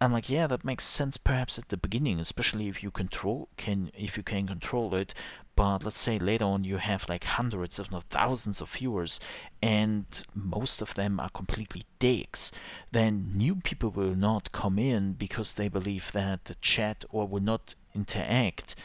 I'm 0.00 0.12
like, 0.12 0.30
yeah, 0.30 0.46
that 0.46 0.64
makes 0.64 0.84
sense 0.84 1.16
perhaps 1.16 1.58
at 1.58 1.70
the 1.70 1.76
beginning, 1.76 2.20
especially 2.20 2.68
if 2.68 2.84
you 2.84 2.92
control 2.92 3.48
can 3.56 3.90
if 3.96 4.16
you 4.16 4.22
can 4.22 4.46
control 4.46 4.94
it. 4.94 5.12
But 5.58 5.82
let's 5.82 5.98
say 5.98 6.20
later 6.20 6.44
on 6.44 6.62
you 6.62 6.76
have 6.76 7.08
like 7.08 7.24
hundreds, 7.24 7.80
if 7.80 7.90
not 7.90 8.04
thousands, 8.04 8.60
of 8.60 8.70
viewers, 8.70 9.18
and 9.60 10.04
most 10.32 10.80
of 10.80 10.94
them 10.94 11.18
are 11.18 11.30
completely 11.30 11.82
dicks. 11.98 12.52
Then 12.92 13.32
new 13.34 13.56
people 13.56 13.90
will 13.90 14.14
not 14.14 14.52
come 14.52 14.78
in 14.78 15.14
because 15.14 15.54
they 15.54 15.66
believe 15.68 16.12
that 16.12 16.44
the 16.44 16.54
chat 16.60 17.04
or 17.10 17.26
will 17.26 17.42
not 17.42 17.74
interact 17.92 18.76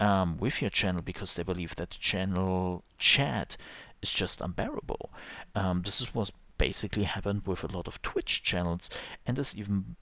um, 0.00 0.38
with 0.38 0.62
your 0.62 0.70
channel 0.70 1.02
because 1.02 1.34
they 1.34 1.42
believe 1.42 1.76
that 1.76 1.90
the 1.90 1.98
channel 1.98 2.82
chat 2.96 3.58
is 4.00 4.10
just 4.10 4.40
unbearable. 4.40 5.10
Um, 5.54 5.82
this 5.82 6.00
is 6.00 6.14
what 6.14 6.30
basically 6.56 7.02
happened 7.02 7.46
with 7.46 7.62
a 7.62 7.76
lot 7.76 7.86
of 7.86 8.00
Twitch 8.00 8.42
channels, 8.42 8.88
and 9.26 9.36
this 9.36 9.54
even 9.54 9.96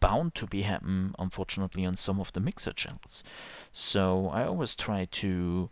bound 0.00 0.34
to 0.36 0.46
be 0.46 0.62
happen, 0.62 1.14
unfortunately, 1.18 1.84
on 1.84 1.96
some 1.96 2.20
of 2.20 2.32
the 2.32 2.40
mixer 2.40 2.72
channels. 2.72 3.24
So 3.72 4.28
I 4.28 4.44
always 4.44 4.74
try 4.74 5.06
to 5.10 5.70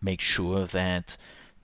make 0.00 0.20
sure 0.20 0.66
that 0.66 1.16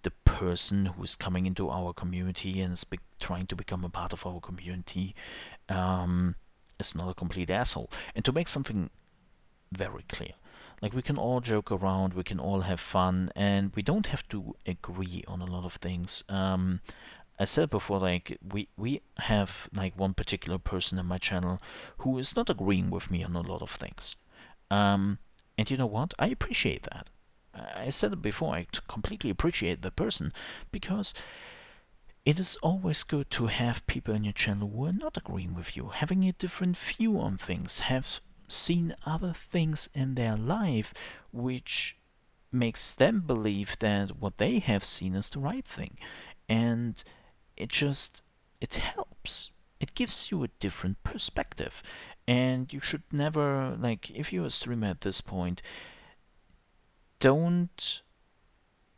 the 0.03 0.11
person 0.25 0.87
who 0.87 1.03
is 1.03 1.15
coming 1.15 1.47
into 1.47 1.71
our 1.71 1.93
community 1.93 2.61
and 2.61 2.73
is 2.73 2.85
trying 3.21 3.47
to 3.47 3.57
become 3.57 3.85
a 3.85 3.89
part 3.89 4.13
of 4.13 4.27
our 4.27 4.41
community 4.41 5.15
um, 5.69 6.35
is 6.79 6.95
not 6.95 7.09
a 7.09 7.15
complete 7.15 7.51
asshole. 7.51 7.91
And 8.15 8.25
to 8.25 8.33
make 8.33 8.49
something 8.49 8.91
very 9.71 10.05
clear, 10.09 10.33
like 10.81 10.93
we 10.93 11.03
can 11.03 11.17
all 11.17 11.41
joke 11.41 11.71
around, 11.71 12.15
we 12.15 12.25
can 12.25 12.41
all 12.41 12.63
have 12.63 12.81
fun, 12.81 13.31
and 13.37 13.73
we 13.77 13.83
don't 13.83 14.09
have 14.09 14.27
to 14.29 14.57
agree 14.67 15.23
on 15.29 15.41
a 15.41 15.47
lot 15.47 15.65
of 15.65 15.75
things. 15.75 16.25
Um, 16.29 16.81
I 17.43 17.45
said 17.45 17.71
before, 17.71 17.99
like 17.99 18.39
we 18.53 18.69
we 18.77 19.01
have 19.19 19.69
like 19.75 19.99
one 19.99 20.15
particular 20.15 20.59
person 20.59 20.99
in 20.99 21.07
my 21.07 21.19
channel 21.19 21.61
who 21.99 22.17
is 22.19 22.37
not 22.37 22.49
agreeing 22.49 22.89
with 22.89 23.11
me 23.11 23.25
on 23.25 23.35
a 23.35 23.41
lot 23.41 23.63
of 23.63 23.71
things, 23.73 24.15
um, 24.71 25.19
and 25.59 25.69
you 25.69 25.77
know 25.77 25.93
what? 25.99 26.15
I 26.21 26.29
appreciate 26.29 26.85
that. 26.85 27.11
I 27.53 27.91
said 27.91 28.13
it 28.13 28.23
before. 28.23 28.55
I 28.55 28.67
completely 28.87 29.29
appreciate 29.29 29.83
the 29.83 29.91
person 29.91 30.33
because 30.71 31.15
it 32.25 32.39
is 32.39 32.55
always 32.63 33.03
good 33.03 33.29
to 33.33 33.49
have 33.49 33.87
people 33.89 34.15
in 34.15 34.23
your 34.23 34.33
channel 34.33 34.71
who 34.71 34.87
are 34.87 34.93
not 34.93 35.17
agreeing 35.17 35.55
with 35.55 35.77
you, 35.77 35.89
having 35.89 36.23
a 36.25 36.33
different 36.33 36.79
view 36.79 37.19
on 37.19 37.39
things, 37.39 37.81
have 37.81 38.21
seen 38.47 38.95
other 39.05 39.33
things 39.33 39.89
in 39.95 40.15
their 40.15 40.37
life 40.37 40.95
which 41.33 41.97
makes 42.53 42.95
them 42.95 43.21
believe 43.21 43.77
that 43.81 44.21
what 44.21 44.39
they 44.39 44.61
have 44.61 44.85
seen 44.85 45.17
is 45.17 45.29
the 45.31 45.41
right 45.41 45.67
thing. 45.67 45.99
And 46.49 47.03
it 47.57 47.69
just 47.69 48.23
it 48.61 48.75
helps. 48.75 49.51
It 49.81 49.95
gives 49.95 50.31
you 50.31 50.43
a 50.45 50.49
different 50.61 51.03
perspective. 51.03 51.83
And 52.29 52.73
you 52.73 52.81
should 52.81 53.03
never 53.11 53.77
like 53.79 54.11
if 54.11 54.33
you're 54.33 54.47
a 54.47 54.51
streamer 54.51 54.89
at 54.89 55.01
this 55.01 55.21
point 55.21 55.61
don't 57.23 58.03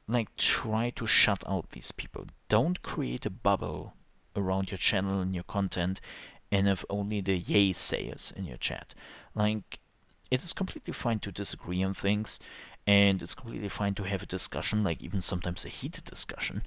like 0.09 0.35
try 0.37 0.89
to 0.89 1.07
shut 1.07 1.45
out 1.47 1.71
these 1.71 1.93
people. 1.93 2.27
Don't 2.49 2.81
create 2.81 3.27
a 3.27 3.31
bubble 3.31 3.93
around 4.35 4.71
your 4.71 4.79
channel 4.79 5.21
and 5.21 5.35
your 5.35 5.45
content 5.45 6.01
and 6.51 6.67
have 6.67 6.87
only 6.89 7.21
the 7.21 7.37
yay 7.37 7.73
sayers 7.73 8.33
in 8.35 8.47
your 8.47 8.57
chat. 8.57 8.95
Like 9.35 9.79
it 10.31 10.43
is 10.43 10.55
completely 10.55 10.95
fine 10.95 11.19
to 11.19 11.31
disagree 11.31 11.83
on 11.83 11.93
things 11.93 12.39
and 12.87 13.23
it's 13.23 13.35
completely 13.35 13.69
fine 13.69 13.95
to 13.95 14.05
have 14.05 14.23
a 14.23 14.27
discussion, 14.27 14.83
like 14.83 15.03
even 15.03 15.21
sometimes 15.21 15.67
a 15.67 15.69
heated 15.69 16.05
discussion. 16.05 16.63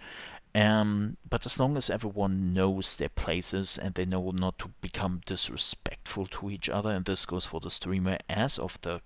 Um, 0.55 1.17
but 1.29 1.45
as 1.45 1.59
long 1.59 1.77
as 1.77 1.89
everyone 1.89 2.53
knows 2.53 2.95
their 2.95 3.09
places 3.09 3.77
and 3.77 3.93
they 3.93 4.05
know 4.05 4.31
not 4.31 4.57
to 4.59 4.71
become 4.81 5.21
disrespectful 5.25 6.27
to 6.27 6.49
each 6.49 6.69
other, 6.69 6.89
and 6.89 7.05
this 7.05 7.25
goes 7.25 7.45
for 7.45 7.59
the 7.59 7.69
streamer 7.69 8.17
as 8.29 8.57
of 8.57 8.79
the 8.81 9.01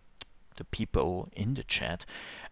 the 0.57 0.63
people 0.65 1.29
in 1.33 1.53
the 1.53 1.63
chat, 1.63 2.05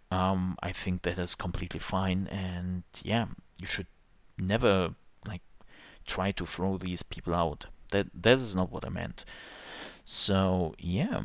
um, 0.10 0.58
I 0.64 0.72
think 0.72 1.02
that 1.04 1.18
is 1.18 1.36
completely 1.36 1.80
fine. 1.80 2.28
And 2.28 2.84
yeah, 3.04 3.28
you 3.58 3.68
should 3.68 3.88
never 4.38 4.96
like 5.28 5.42
try 6.06 6.32
to 6.32 6.46
throw 6.46 6.78
these 6.78 7.04
people 7.04 7.36
out. 7.36 7.66
That 7.92 8.08
that 8.14 8.38
is 8.38 8.56
not 8.56 8.72
what 8.72 8.86
I 8.86 8.90
meant. 8.90 9.26
So 10.06 10.76
yeah. 10.78 11.22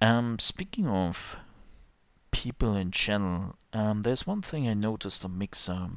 Um, 0.00 0.38
speaking 0.38 0.86
of 0.88 1.36
people 2.30 2.74
in 2.74 2.90
channel, 2.90 3.56
um, 3.72 4.02
there's 4.02 4.26
one 4.26 4.42
thing 4.42 4.68
I 4.68 4.74
noticed 4.74 5.24
on 5.24 5.38
Mixer 5.38 5.90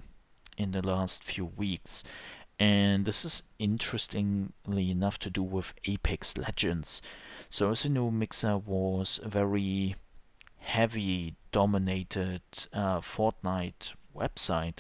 in 0.58 0.72
the 0.72 0.82
last 0.82 1.24
few 1.24 1.46
weeks, 1.46 2.04
and 2.60 3.06
this 3.06 3.24
is 3.24 3.44
interestingly 3.60 4.92
enough 4.92 5.20
to 5.20 5.30
do 5.30 5.44
with 5.44 5.74
Apex 5.86 6.38
Legends. 6.38 7.02
So 7.50 7.72
as 7.72 7.86
you 7.86 7.92
know, 7.92 8.10
Mixer 8.12 8.58
was 8.58 9.20
a 9.24 9.30
very 9.30 9.96
heavy 10.58 11.36
dominated 11.52 12.42
uh, 12.74 13.00
Fortnite 13.00 13.94
website 14.16 14.80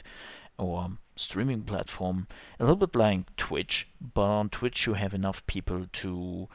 or 0.57 0.97
streaming 1.15 1.61
platform, 1.61 2.27
a 2.59 2.63
little 2.63 2.75
bit 2.75 2.95
like 2.95 3.35
Twitch, 3.37 3.87
but 4.01 4.21
on 4.21 4.49
Twitch 4.49 4.85
you 4.85 4.93
have 4.95 5.13
enough 5.13 5.45
people 5.47 5.85
to 5.93 6.47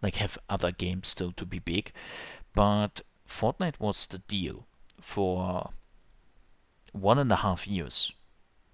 like 0.00 0.16
have 0.16 0.38
other 0.48 0.70
games 0.70 1.08
still 1.08 1.32
to 1.32 1.44
be 1.44 1.58
big. 1.58 1.92
But 2.54 3.02
Fortnite 3.28 3.78
was 3.78 4.06
the 4.06 4.18
deal 4.18 4.66
for 5.00 5.70
one 6.92 7.18
and 7.18 7.30
a 7.30 7.36
half 7.36 7.66
years. 7.66 8.12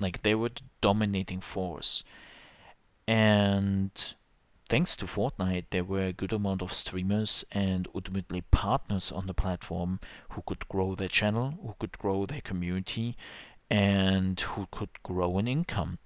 Like 0.01 0.23
they 0.23 0.35
were 0.35 0.51
the 0.51 0.63
dominating 0.81 1.41
force. 1.41 2.05
And 3.07 3.91
thanks 4.69 4.97
to 4.97 5.07
Fortnite, 5.07 5.67
there 5.71 5.85
were 5.85 6.07
a 6.07 6.13
good 6.13 6.33
amount 6.33 6.63
of 6.63 6.73
streamers 6.73 7.45
and 7.53 7.87
ultimately 7.95 8.43
partners 8.51 9.13
on 9.13 9.27
the 9.27 9.35
platform 9.35 10.01
who 10.31 10.43
could 10.47 10.69
grow 10.69 10.95
their 10.95 11.09
channel, 11.09 11.55
who 11.63 11.75
could 11.79 11.99
grow 11.99 12.27
their 12.27 12.41
community, 12.41 13.17
and 13.71 14.41
who 14.41 14.67
could 14.71 15.03
grow 15.03 15.39
an 15.39 15.49
income. 15.49 15.99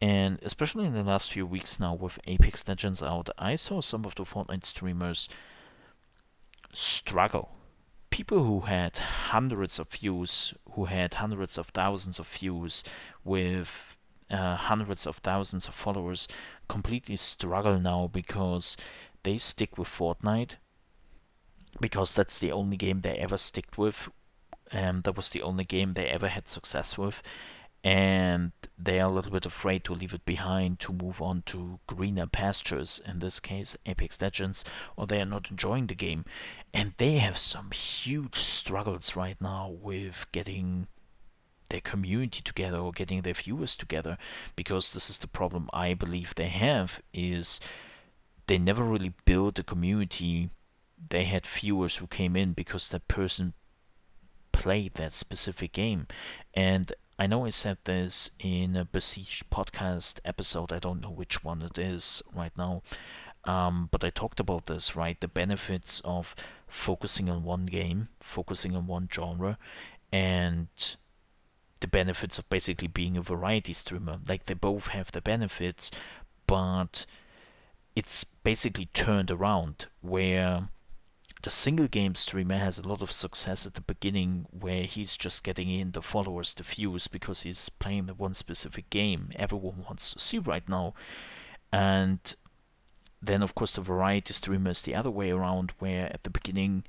And 0.00 0.38
especially 0.42 0.86
in 0.86 0.94
the 0.94 1.02
last 1.02 1.32
few 1.32 1.44
weeks 1.44 1.80
now 1.80 1.94
with 1.94 2.20
Apex 2.26 2.66
Legends 2.68 3.02
out, 3.02 3.30
I 3.36 3.56
saw 3.56 3.80
some 3.80 4.04
of 4.04 4.14
the 4.14 4.22
Fortnite 4.22 4.64
streamers 4.64 5.28
struggle. 6.72 7.57
People 8.18 8.42
who 8.42 8.60
had 8.62 8.96
hundreds 8.98 9.78
of 9.78 9.90
views, 9.90 10.52
who 10.72 10.86
had 10.86 11.14
hundreds 11.14 11.56
of 11.56 11.68
thousands 11.68 12.18
of 12.18 12.26
views 12.26 12.82
with 13.22 13.96
uh, 14.28 14.56
hundreds 14.56 15.06
of 15.06 15.18
thousands 15.18 15.68
of 15.68 15.74
followers, 15.76 16.26
completely 16.66 17.14
struggle 17.14 17.78
now 17.78 18.08
because 18.08 18.76
they 19.22 19.38
stick 19.38 19.78
with 19.78 19.86
Fortnite 19.86 20.56
because 21.78 22.12
that's 22.12 22.40
the 22.40 22.50
only 22.50 22.76
game 22.76 23.02
they 23.02 23.16
ever 23.18 23.38
sticked 23.38 23.78
with. 23.78 24.08
and 24.72 25.04
that 25.04 25.16
was 25.16 25.28
the 25.28 25.42
only 25.42 25.64
game 25.64 25.92
they 25.92 26.08
ever 26.08 26.26
had 26.26 26.48
success 26.48 26.98
with 26.98 27.22
and 27.84 28.52
they 28.78 29.00
are 29.00 29.08
a 29.08 29.12
little 29.12 29.32
bit 29.32 29.46
afraid 29.46 29.84
to 29.84 29.94
leave 29.94 30.14
it 30.14 30.24
behind 30.24 30.78
to 30.80 30.92
move 30.92 31.20
on 31.20 31.42
to 31.46 31.80
greener 31.86 32.26
pastures, 32.26 33.00
in 33.06 33.18
this 33.18 33.40
case 33.40 33.76
Apex 33.86 34.20
Legends, 34.20 34.64
or 34.96 35.06
they 35.06 35.20
are 35.20 35.26
not 35.26 35.50
enjoying 35.50 35.86
the 35.86 35.94
game. 35.94 36.24
And 36.72 36.94
they 36.98 37.18
have 37.18 37.38
some 37.38 37.70
huge 37.70 38.36
struggles 38.36 39.16
right 39.16 39.40
now 39.40 39.68
with 39.68 40.26
getting 40.32 40.86
their 41.70 41.80
community 41.80 42.40
together 42.40 42.78
or 42.78 42.92
getting 42.92 43.22
their 43.22 43.34
viewers 43.34 43.76
together 43.76 44.16
because 44.56 44.92
this 44.92 45.10
is 45.10 45.18
the 45.18 45.26
problem 45.26 45.68
I 45.72 45.94
believe 45.94 46.34
they 46.34 46.48
have 46.48 47.02
is 47.12 47.60
they 48.46 48.58
never 48.58 48.82
really 48.82 49.12
built 49.24 49.58
a 49.58 49.62
community. 49.62 50.50
They 51.10 51.24
had 51.24 51.44
viewers 51.46 51.96
who 51.96 52.06
came 52.06 52.36
in 52.36 52.52
because 52.52 52.88
that 52.88 53.08
person 53.08 53.54
played 54.52 54.94
that 54.94 55.12
specific 55.12 55.72
game. 55.72 56.06
And 56.54 56.92
I 57.18 57.26
know 57.26 57.44
I 57.44 57.50
said 57.50 57.78
this 57.82 58.30
in 58.38 58.76
a 58.76 58.84
Besieged 58.84 59.50
podcast 59.50 60.20
episode. 60.24 60.72
I 60.72 60.78
don't 60.78 61.00
know 61.00 61.10
which 61.10 61.42
one 61.42 61.62
it 61.62 61.76
is 61.76 62.22
right 62.32 62.52
now. 62.56 62.82
Um, 63.44 63.88
but 63.90 64.04
I 64.04 64.10
talked 64.10 64.38
about 64.38 64.66
this, 64.66 64.94
right? 64.94 65.20
The 65.20 65.26
benefits 65.26 66.00
of 66.04 66.36
focusing 66.68 67.28
on 67.28 67.42
one 67.42 67.66
game, 67.66 68.08
focusing 68.20 68.76
on 68.76 68.86
one 68.86 69.08
genre, 69.12 69.58
and 70.12 70.68
the 71.80 71.88
benefits 71.88 72.38
of 72.38 72.48
basically 72.50 72.88
being 72.88 73.16
a 73.16 73.22
variety 73.22 73.72
streamer. 73.72 74.18
Like 74.28 74.46
they 74.46 74.54
both 74.54 74.88
have 74.88 75.10
the 75.10 75.20
benefits, 75.20 75.90
but 76.46 77.04
it's 77.96 78.22
basically 78.22 78.86
turned 78.94 79.32
around 79.32 79.86
where 80.02 80.68
the 81.42 81.50
single 81.50 81.86
game 81.86 82.14
streamer 82.14 82.58
has 82.58 82.78
a 82.78 82.88
lot 82.88 83.00
of 83.00 83.12
success 83.12 83.64
at 83.64 83.74
the 83.74 83.80
beginning 83.80 84.46
where 84.50 84.82
he's 84.82 85.16
just 85.16 85.44
getting 85.44 85.70
in 85.70 85.92
the 85.92 86.02
followers, 86.02 86.52
the 86.54 86.64
views, 86.64 87.06
because 87.06 87.42
he's 87.42 87.68
playing 87.68 88.06
the 88.06 88.14
one 88.14 88.34
specific 88.34 88.90
game 88.90 89.30
everyone 89.36 89.84
wants 89.84 90.12
to 90.12 90.18
see 90.18 90.38
right 90.38 90.68
now. 90.68 90.94
And 91.72 92.18
then, 93.22 93.42
of 93.42 93.54
course, 93.54 93.74
the 93.74 93.80
variety 93.80 94.32
streamer 94.32 94.70
is 94.70 94.82
the 94.82 94.94
other 94.94 95.10
way 95.10 95.30
around, 95.30 95.72
where 95.78 96.06
at 96.12 96.24
the 96.24 96.30
beginning 96.30 96.84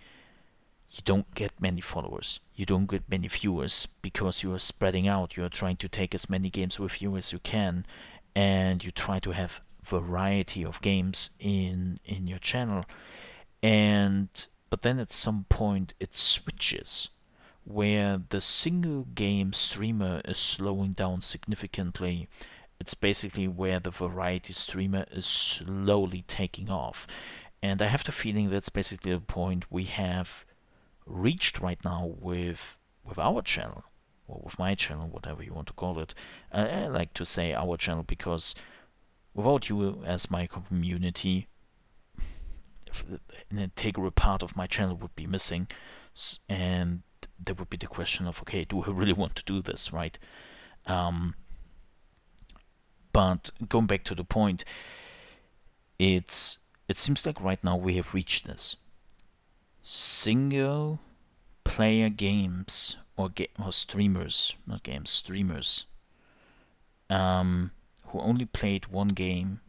you 0.90 1.02
don't 1.06 1.36
get 1.36 1.52
many 1.62 1.82
followers, 1.82 2.40
you 2.56 2.66
don't 2.66 2.90
get 2.90 3.04
many 3.08 3.28
viewers 3.28 3.88
because 4.02 4.42
you 4.42 4.52
are 4.54 4.60
spreading 4.60 5.08
out, 5.08 5.38
you 5.38 5.44
are 5.44 5.50
trying 5.50 5.78
to 5.78 5.88
take 5.88 6.16
as 6.16 6.30
many 6.30 6.50
games 6.50 6.80
with 6.80 7.02
you 7.02 7.16
as 7.16 7.32
you 7.32 7.38
can, 7.38 7.86
and 8.36 8.84
you 8.84 8.90
try 8.90 9.20
to 9.20 9.32
have 9.32 9.62
variety 9.84 10.66
of 10.66 10.82
games 10.82 11.30
in 11.40 12.00
in 12.06 12.28
your 12.28 12.40
channel 12.40 12.86
and 13.62 14.48
but 14.70 14.82
then 14.82 15.00
at 15.00 15.12
some 15.12 15.46
point 15.50 15.94
it 16.00 16.16
switches 16.16 17.10
where 17.66 18.22
the 18.30 18.42
single 18.42 19.06
game 19.14 19.54
streamer 19.54 20.22
is 20.26 20.38
slowing 20.38 20.94
down 20.94 21.22
significantly. 21.22 22.28
It's 22.80 22.94
basically 22.96 23.48
where 23.48 23.80
the 23.80 23.92
variety 23.92 24.54
streamer 24.54 25.06
is 25.12 25.26
slowly 25.26 26.24
taking 26.28 26.70
off. 26.70 27.06
And 27.62 27.82
i 27.82 27.88
have 27.88 28.06
the 28.06 28.12
feeling 28.12 28.50
that's 28.50 28.70
basically 28.70 29.14
the 29.14 29.20
point 29.20 29.72
we 29.72 29.84
have 29.84 30.46
reached 31.06 31.60
right 31.60 31.84
now 31.84 32.16
with 32.20 32.78
with 33.04 33.20
our 33.20 33.42
channel 33.42 33.84
or 34.28 34.42
with 34.44 34.60
my 34.60 34.76
channel 34.76 35.08
whatever 35.08 35.44
you 35.44 35.54
want 35.54 35.68
to 35.68 35.74
call 35.74 36.00
it. 36.00 36.14
I, 36.52 36.68
I 36.68 36.88
like 36.88 37.14
to 37.16 37.26
say 37.26 37.54
our 37.54 37.78
channel 37.78 38.04
because 38.04 38.56
without 39.34 39.70
you 39.70 40.02
as 40.06 40.32
my 40.32 40.48
community 40.48 41.48
an 43.50 43.60
integral 43.60 44.12
part 44.12 44.44
of 44.44 44.56
my 44.56 44.68
channel 44.68 44.96
would 44.96 45.16
be 45.16 45.28
missing. 45.28 45.68
And 46.48 47.04
there 47.44 47.56
would 47.56 47.70
be 47.70 47.78
the 47.78 47.88
question 47.88 48.28
of 48.28 48.42
okay 48.42 48.64
do 48.66 48.84
I 48.84 48.90
really 48.90 49.14
want 49.14 49.36
to 49.36 49.44
do 49.44 49.62
this 49.62 49.94
right? 49.94 50.18
Um, 50.86 51.36
but 53.14 53.52
going 53.68 53.86
back 53.86 54.04
to 54.06 54.16
the 54.16 54.24
point 54.24 54.64
it's 55.98 56.60
it 56.88 56.98
seems 56.98 57.26
like 57.26 57.42
right 57.42 57.64
now 57.64 57.76
we 57.76 57.96
have 57.98 58.14
reached 58.14 58.48
this. 58.48 58.76
Single 59.82 61.00
player 61.64 62.10
games 62.10 62.98
or, 63.16 63.30
ga- 63.30 63.52
or 63.64 63.72
streamers 63.72 64.56
not 64.66 64.84
games 64.84 65.10
streamers 65.10 65.86
um, 67.10 67.72
who 68.08 68.20
only 68.20 68.46
played 68.46 68.88
one 68.88 69.10
game 69.10 69.62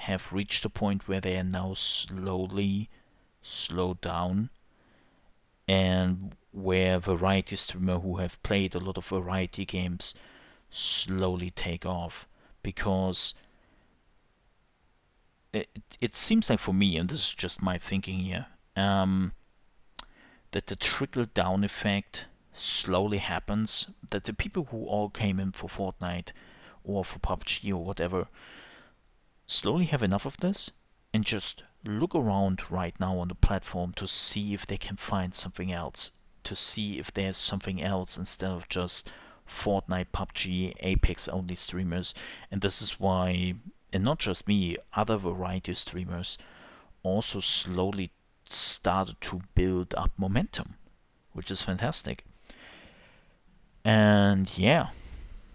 have 0.00 0.32
reached 0.32 0.64
a 0.64 0.70
point 0.70 1.06
where 1.06 1.20
they 1.20 1.36
are 1.36 1.44
now 1.44 1.74
slowly 1.74 2.88
slowed 3.42 4.00
down 4.00 4.50
and 5.68 6.34
where 6.52 6.98
variety 6.98 7.54
streamer 7.56 7.98
who 7.98 8.16
have 8.16 8.42
played 8.42 8.74
a 8.74 8.80
lot 8.80 8.96
of 8.96 9.06
variety 9.06 9.64
games 9.64 10.14
slowly 10.70 11.50
take 11.50 11.84
off 11.84 12.26
because 12.62 13.34
it, 15.52 15.68
it 16.00 16.16
seems 16.16 16.48
like 16.48 16.60
for 16.60 16.72
me 16.72 16.96
and 16.96 17.08
this 17.08 17.20
is 17.20 17.34
just 17.34 17.62
my 17.62 17.76
thinking 17.76 18.20
here 18.20 18.46
um, 18.76 19.32
that 20.52 20.66
the 20.66 20.76
trickle 20.76 21.26
down 21.34 21.62
effect 21.62 22.24
slowly 22.52 23.18
happens 23.18 23.90
that 24.10 24.24
the 24.24 24.32
people 24.32 24.68
who 24.70 24.84
all 24.86 25.08
came 25.08 25.38
in 25.38 25.52
for 25.52 25.68
Fortnite 25.68 26.32
or 26.84 27.04
for 27.04 27.18
PUBG 27.18 27.70
or 27.70 27.84
whatever 27.84 28.28
slowly 29.50 29.86
have 29.86 30.02
enough 30.02 30.26
of 30.26 30.36
this 30.36 30.70
and 31.12 31.24
just 31.24 31.64
look 31.84 32.14
around 32.14 32.70
right 32.70 32.98
now 33.00 33.18
on 33.18 33.28
the 33.28 33.34
platform 33.34 33.92
to 33.96 34.06
see 34.06 34.54
if 34.54 34.64
they 34.64 34.76
can 34.76 34.96
find 34.96 35.34
something 35.34 35.72
else, 35.72 36.12
to 36.44 36.54
see 36.54 37.00
if 37.00 37.12
there's 37.12 37.36
something 37.36 37.82
else 37.82 38.16
instead 38.16 38.50
of 38.50 38.68
just 38.68 39.10
Fortnite, 39.48 40.06
PUBG, 40.12 40.74
Apex 40.78 41.26
only 41.26 41.56
streamers. 41.56 42.14
And 42.50 42.60
this 42.60 42.80
is 42.80 43.00
why, 43.00 43.54
and 43.92 44.04
not 44.04 44.20
just 44.20 44.46
me, 44.46 44.76
other 44.94 45.16
variety 45.16 45.74
streamers 45.74 46.38
also 47.02 47.40
slowly 47.40 48.12
started 48.48 49.20
to 49.22 49.42
build 49.56 49.94
up 49.96 50.12
momentum, 50.16 50.76
which 51.32 51.50
is 51.50 51.60
fantastic. 51.60 52.24
And 53.84 54.56
yeah, 54.56 54.90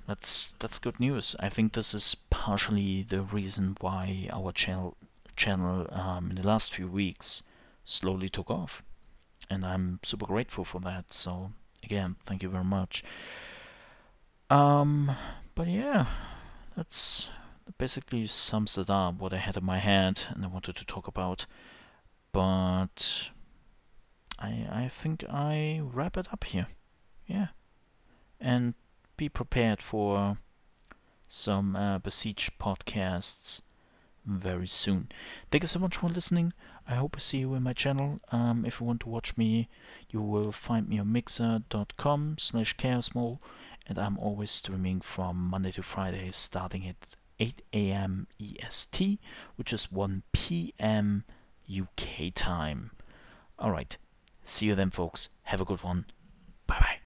that's 0.08 0.50
that's 0.60 0.80
good 0.80 1.00
news. 1.00 1.36
I 1.40 1.50
think 1.50 1.74
this 1.74 1.94
is 1.94 2.16
partially 2.30 3.04
the 3.04 3.22
reason 3.22 3.78
why 3.82 4.30
our 4.32 4.52
channel 4.52 4.98
channel 5.36 5.88
um, 5.92 6.30
in 6.30 6.36
the 6.36 6.48
last 6.48 6.74
few 6.74 6.88
weeks 6.88 7.42
slowly 7.84 8.30
took 8.30 8.50
off, 8.50 8.84
and 9.50 9.66
I'm 9.66 10.00
super 10.04 10.26
grateful 10.26 10.64
for 10.64 10.80
that. 10.82 11.12
So 11.12 11.52
again, 11.84 12.16
thank 12.26 12.44
you 12.44 12.50
very 12.50 12.64
much. 12.64 13.04
Um, 14.50 15.12
but 15.56 15.68
yeah, 15.68 16.06
that's 16.76 17.30
that 17.66 17.78
basically 17.78 18.28
sums 18.28 18.78
it 18.78 18.90
up 18.90 19.16
what 19.16 19.34
I 19.34 19.38
had 19.38 19.58
in 19.58 19.66
my 19.66 19.80
head 19.80 20.22
and 20.30 20.46
I 20.46 20.48
wanted 20.48 20.76
to 20.76 20.86
talk 20.86 21.08
about. 21.08 21.48
But 22.32 23.30
I 24.38 24.68
I 24.72 24.88
think 24.88 25.24
I 25.30 25.82
wrap 25.82 26.16
it 26.16 26.28
up 26.32 26.44
here. 26.44 26.68
Yeah, 27.26 27.48
and 28.40 28.76
be 29.18 29.30
prepared 29.30 29.82
for 29.82 30.38
some 31.28 31.76
uh, 31.76 32.00
Besiege 32.00 32.52
podcasts 32.60 33.62
very 34.26 34.68
soon. 34.68 35.10
Thank 35.52 35.64
you 35.64 35.68
so 35.68 35.80
much 35.80 35.98
for 35.98 36.10
listening. 36.10 36.54
I 36.88 36.96
hope 36.96 37.16
I 37.16 37.20
see 37.20 37.40
you 37.40 37.54
in 37.56 37.64
my 37.64 37.74
channel. 37.74 38.20
Um, 38.32 38.66
if 38.66 38.80
you 38.80 38.86
want 38.86 39.02
to 39.02 39.10
watch 39.10 39.36
me, 39.38 39.70
you 40.10 40.22
will 40.22 40.52
find 40.52 40.88
me 40.88 41.00
on 41.00 41.12
mixer.com 41.12 42.38
slash 42.40 42.76
chaosmole 42.78 43.40
and 43.88 43.98
I'm 44.00 44.18
always 44.18 44.52
streaming 44.52 45.02
from 45.02 45.38
Monday 45.38 45.72
to 45.74 45.84
Friday 45.84 46.30
starting 46.32 46.88
at 46.88 47.16
8 47.40 47.62
a.m. 47.74 48.28
EST, 48.40 49.20
which 49.56 49.74
is 49.74 49.92
1 49.92 50.24
p.m. 50.32 51.24
UK 51.70 52.34
time. 52.34 52.92
Alright, 53.60 53.98
see 54.44 54.68
you 54.68 54.76
then 54.76 54.92
folks. 54.92 55.30
Have 55.44 55.62
a 55.62 55.66
good 55.66 55.84
one. 55.84 56.06
Bye 56.68 56.78
bye. 56.80 56.86